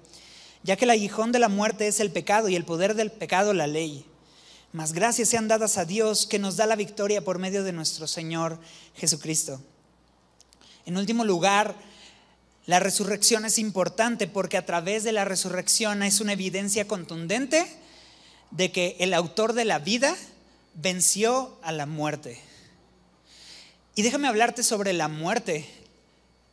[0.62, 3.52] Ya que el aguijón de la muerte es el pecado y el poder del pecado
[3.52, 4.06] la ley.
[4.72, 8.06] Mas gracias sean dadas a Dios que nos da la victoria por medio de nuestro
[8.06, 8.58] Señor
[8.94, 9.60] Jesucristo.
[10.86, 11.74] En último lugar,
[12.66, 17.66] la resurrección es importante porque a través de la resurrección es una evidencia contundente
[18.50, 20.16] de que el autor de la vida
[20.74, 22.40] venció a la muerte.
[23.94, 25.68] Y déjame hablarte sobre la muerte.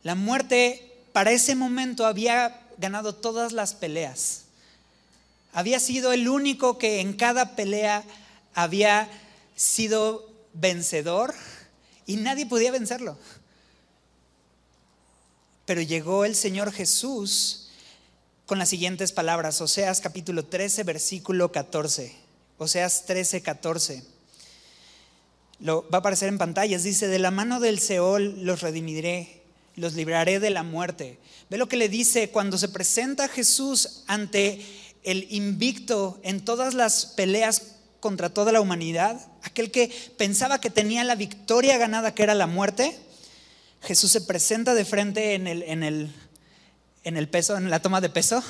[0.02, 4.42] La muerte para ese momento había ganado todas las peleas.
[5.52, 8.04] Había sido el único que en cada pelea
[8.54, 9.08] había
[9.54, 11.34] sido vencedor
[12.06, 13.16] y nadie podía vencerlo.
[15.66, 17.68] Pero llegó el Señor Jesús
[18.46, 19.60] con las siguientes palabras.
[19.60, 22.16] Oseas capítulo 13, versículo 14.
[22.58, 24.04] Oseas 13, 14.
[25.60, 26.82] Lo, va a aparecer en pantallas.
[26.82, 29.39] Dice, de la mano del Seol los redimiré,
[29.76, 31.18] los libraré de la muerte.
[31.48, 34.64] Ve lo que le dice cuando se presenta Jesús ante
[35.02, 41.04] el invicto en todas las peleas contra toda la humanidad, aquel que pensaba que tenía
[41.04, 42.98] la victoria ganada, que era la muerte.
[43.82, 46.10] Jesús se presenta de frente en el, en el
[47.04, 48.42] en el peso, en la toma de peso,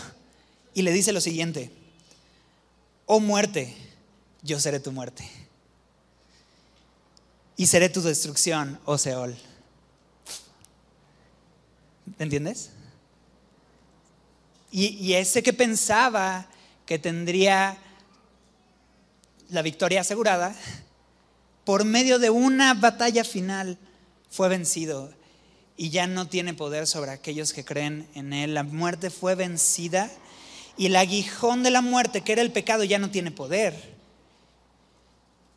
[0.75, 1.71] y le dice lo siguiente,
[3.07, 3.75] oh muerte,
[4.43, 5.29] yo seré tu muerte.
[7.57, 9.37] Y seré tu destrucción, oh Seol.
[12.18, 12.70] ¿Entiendes?
[14.70, 16.46] Y, y ese que pensaba
[16.86, 17.76] que tendría
[19.48, 20.54] la victoria asegurada,
[21.64, 23.78] por medio de una batalla final,
[24.30, 25.12] fue vencido
[25.76, 28.54] y ya no tiene poder sobre aquellos que creen en Él.
[28.54, 30.11] La muerte fue vencida
[30.76, 33.99] y el aguijón de la muerte, que era el pecado, ya no tiene poder.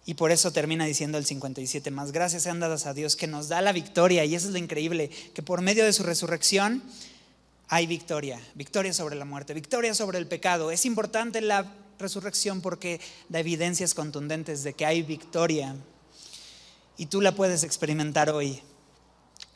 [0.06, 3.48] Y por eso termina diciendo el 57, más gracias sean dadas a Dios que nos
[3.48, 4.26] da la victoria.
[4.26, 6.84] Y eso es lo increíble, que por medio de su resurrección
[7.70, 10.72] hay victoria, victoria sobre la muerte, victoria sobre el pecado.
[10.72, 13.00] Es importante la resurrección porque
[13.30, 15.76] da evidencias contundentes de que hay victoria.
[16.98, 18.62] Y tú la puedes experimentar hoy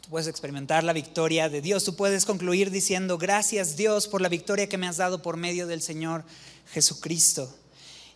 [0.09, 1.83] puedes experimentar la victoria de Dios.
[1.83, 5.67] Tú puedes concluir diciendo, gracias Dios por la victoria que me has dado por medio
[5.67, 6.23] del Señor
[6.71, 7.53] Jesucristo.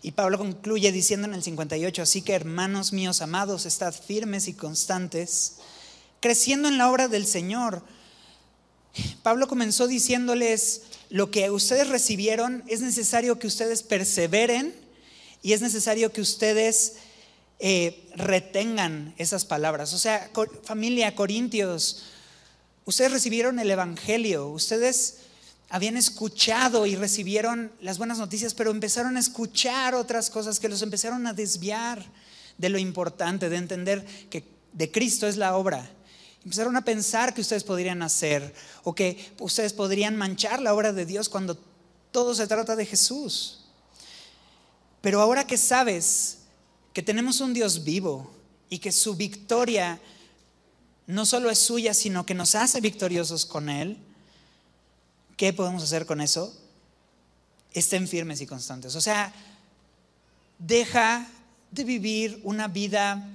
[0.03, 4.53] Y Pablo concluye diciendo en el 58, así que hermanos míos amados, estad firmes y
[4.53, 5.57] constantes,
[6.19, 7.83] creciendo en la obra del Señor.
[9.21, 14.73] Pablo comenzó diciéndoles, lo que ustedes recibieron es necesario que ustedes perseveren
[15.43, 16.93] y es necesario que ustedes
[17.59, 19.93] eh, retengan esas palabras.
[19.93, 20.31] O sea,
[20.63, 22.03] familia, Corintios,
[22.85, 25.20] ustedes recibieron el Evangelio, ustedes
[25.71, 30.81] habían escuchado y recibieron las buenas noticias, pero empezaron a escuchar otras cosas que los
[30.81, 32.05] empezaron a desviar
[32.57, 34.43] de lo importante, de entender que
[34.73, 35.89] de Cristo es la obra.
[36.43, 38.53] Empezaron a pensar que ustedes podrían hacer
[38.83, 41.57] o que ustedes podrían manchar la obra de Dios cuando
[42.11, 43.63] todo se trata de Jesús.
[44.99, 46.39] Pero ahora que sabes
[46.91, 48.29] que tenemos un Dios vivo
[48.69, 50.01] y que su victoria
[51.07, 53.97] no solo es suya, sino que nos hace victoriosos con Él,
[55.41, 56.55] ¿qué podemos hacer con eso?
[57.73, 58.95] Estén firmes y constantes.
[58.95, 59.33] O sea,
[60.59, 61.27] deja
[61.71, 63.27] de vivir una vida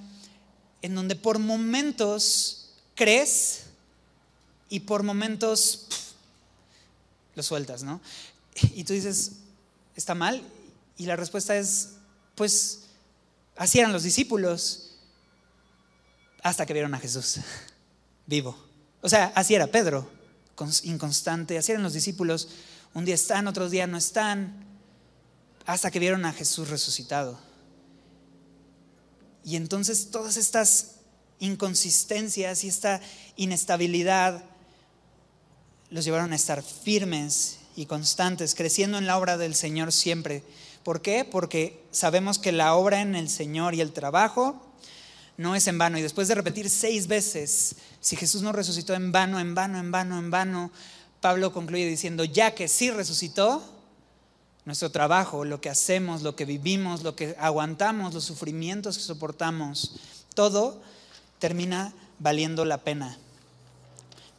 [0.83, 3.65] en donde por momentos crees
[4.69, 5.89] y por momentos
[7.35, 8.01] lo sueltas, ¿no?
[8.77, 9.33] Y tú dices,
[9.97, 10.45] ¿está mal?
[10.97, 11.95] Y la respuesta es,
[12.37, 12.83] pues
[13.57, 14.93] así eran los discípulos
[16.41, 17.41] hasta que vieron a Jesús
[18.27, 18.57] vivo.
[19.03, 20.09] O sea, así era Pedro,
[20.83, 22.49] inconstante, así eran los discípulos.
[22.95, 24.65] Un día están, otro día no están,
[25.67, 27.39] hasta que vieron a Jesús resucitado.
[29.45, 30.97] Y entonces todas estas
[31.39, 33.01] inconsistencias y esta
[33.37, 34.45] inestabilidad
[35.91, 40.43] los llevaron a estar firmes y constantes, creciendo en la obra del Señor siempre.
[40.83, 41.25] ¿Por qué?
[41.25, 44.66] Porque sabemos que la obra en el Señor y el trabajo
[45.37, 45.99] no es en vano.
[45.99, 49.91] Y después de repetir seis veces, si Jesús no resucitó en vano, en vano, en
[49.91, 50.71] vano, en vano,
[51.21, 53.63] Pablo concluye diciendo, ya que sí resucitó,
[54.67, 59.95] nuestro trabajo, lo que hacemos, lo que vivimos, lo que aguantamos, los sufrimientos que soportamos,
[60.35, 60.83] todo
[61.39, 63.17] termina valiendo la pena.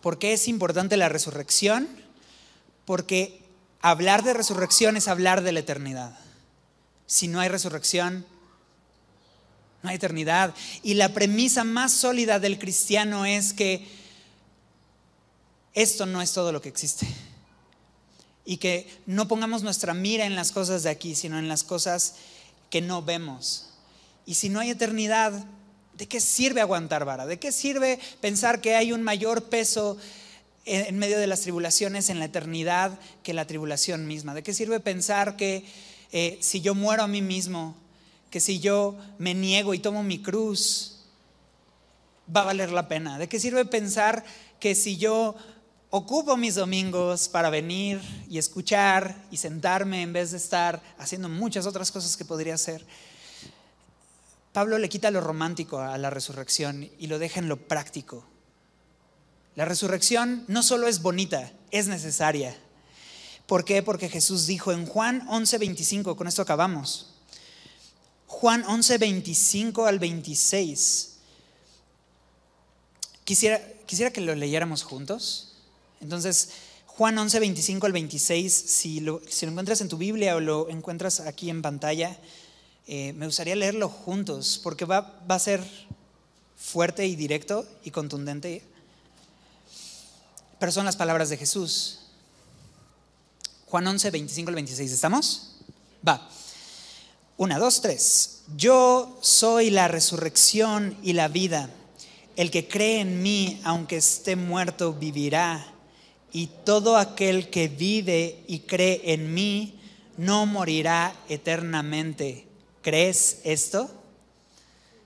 [0.02, 1.88] ¿Por qué es importante la resurrección?
[2.86, 3.42] Porque
[3.82, 6.20] hablar de resurrección es hablar de la eternidad.
[7.06, 8.26] Si no hay resurrección,
[9.84, 10.54] no hay eternidad.
[10.84, 13.88] Y la premisa más sólida del cristiano es que
[15.74, 17.08] esto no es todo lo que existe
[18.46, 22.16] y que no pongamos nuestra mira en las cosas de aquí, sino en las cosas
[22.70, 23.70] que no vemos.
[24.26, 25.46] Y si no hay eternidad,
[25.98, 27.26] ¿de qué sirve aguantar vara?
[27.26, 29.98] ¿De qué sirve pensar que hay un mayor peso
[30.66, 34.34] en medio de las tribulaciones en la eternidad que la tribulación misma?
[34.34, 35.66] ¿De qué sirve pensar que
[36.12, 37.76] eh, si yo muero a mí mismo,
[38.30, 41.00] que si yo me niego y tomo mi cruz,
[42.34, 43.18] va a valer la pena?
[43.18, 44.24] ¿De qué sirve pensar
[44.60, 45.36] que si yo
[45.90, 51.66] ocupo mis domingos para venir y escuchar y sentarme en vez de estar haciendo muchas
[51.66, 52.86] otras cosas que podría hacer.
[54.52, 58.26] Pablo le quita lo romántico a la resurrección y lo deja en lo práctico.
[59.56, 62.56] La resurrección no solo es bonita, es necesaria.
[63.46, 63.82] ¿Por qué?
[63.82, 67.07] Porque Jesús dijo en Juan 11:25, con esto acabamos.
[68.28, 71.14] Juan 11:25 al 26.
[73.24, 75.54] Quisiera, quisiera que lo leyéramos juntos.
[76.00, 76.50] Entonces,
[76.98, 80.68] Juan 11, 25 al 26, si lo, si lo encuentras en tu Biblia o lo
[80.70, 82.18] encuentras aquí en pantalla,
[82.88, 85.64] eh, me gustaría leerlo juntos, porque va, va a ser
[86.58, 88.64] fuerte y directo y contundente,
[90.60, 92.00] pero son las palabras de Jesús.
[93.68, 95.52] Juan 11, 25 al 26, ¿estamos?
[96.08, 96.28] Va.
[97.38, 98.42] Una, dos, tres.
[98.56, 101.70] Yo soy la resurrección y la vida.
[102.36, 105.74] El que cree en mí, aunque esté muerto, vivirá
[106.32, 109.80] y todo aquel que vive y cree en mí
[110.18, 112.48] no morirá eternamente.
[112.82, 113.90] ¿Crees esto?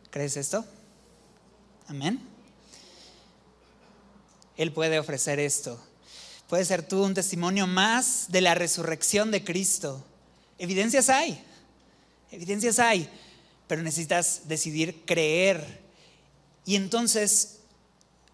[0.10, 0.66] ¿Crees esto?
[1.88, 2.22] Amén.
[4.58, 5.82] Él puede ofrecer esto.
[6.48, 10.04] Puede ser tú un testimonio más de la resurrección de Cristo.
[10.58, 11.42] Evidencias hay,
[12.32, 13.10] evidencias hay,
[13.68, 15.82] pero necesitas decidir creer.
[16.66, 17.58] Y entonces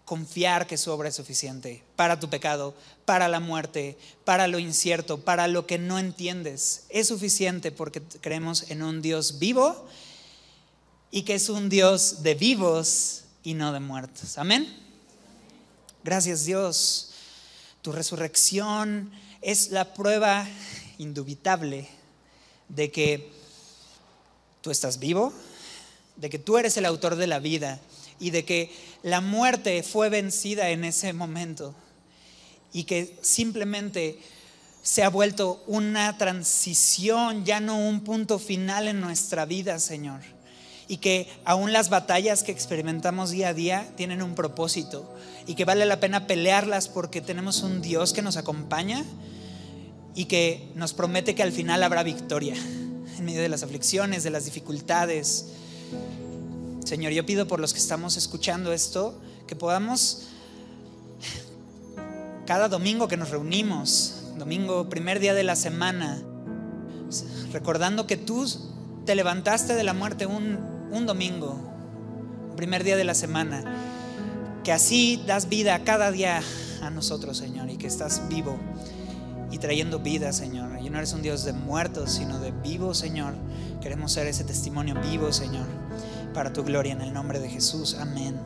[0.04, 2.74] confiar que su obra es suficiente para tu pecado,
[3.04, 6.84] para la muerte, para lo incierto, para lo que no entiendes.
[6.88, 9.86] Es suficiente porque creemos en un Dios vivo
[11.10, 14.38] y que es un Dios de vivos y no de muertos.
[14.38, 14.66] Amén.
[16.02, 17.10] Gracias Dios.
[17.82, 19.10] Tu resurrección
[19.42, 20.48] es la prueba
[20.96, 21.86] indubitable
[22.68, 23.37] de que
[24.68, 25.32] tú estás vivo,
[26.16, 27.80] de que tú eres el autor de la vida
[28.20, 28.70] y de que
[29.02, 31.74] la muerte fue vencida en ese momento
[32.70, 34.18] y que simplemente
[34.82, 40.20] se ha vuelto una transición, ya no un punto final en nuestra vida, Señor.
[40.86, 45.10] Y que aún las batallas que experimentamos día a día tienen un propósito
[45.46, 49.02] y que vale la pena pelearlas porque tenemos un Dios que nos acompaña
[50.14, 52.54] y que nos promete que al final habrá victoria
[53.18, 55.46] en medio de las aflicciones, de las dificultades,
[56.84, 60.28] Señor, yo pido por los que estamos escuchando esto, que podamos,
[62.46, 66.22] cada domingo que nos reunimos, domingo, primer día de la semana,
[67.52, 68.46] recordando que tú
[69.04, 70.58] te levantaste de la muerte un,
[70.90, 71.60] un domingo,
[72.56, 73.64] primer día de la semana,
[74.64, 76.42] que así das vida cada día
[76.80, 78.58] a nosotros, Señor, y que estás vivo
[79.50, 80.78] y trayendo vida, Señor.
[80.80, 83.34] Y no eres un Dios de muertos, sino de vivos, Señor.
[83.80, 85.66] Queremos ser ese testimonio vivo, Señor,
[86.34, 87.94] para tu gloria en el nombre de Jesús.
[87.94, 88.36] Amén.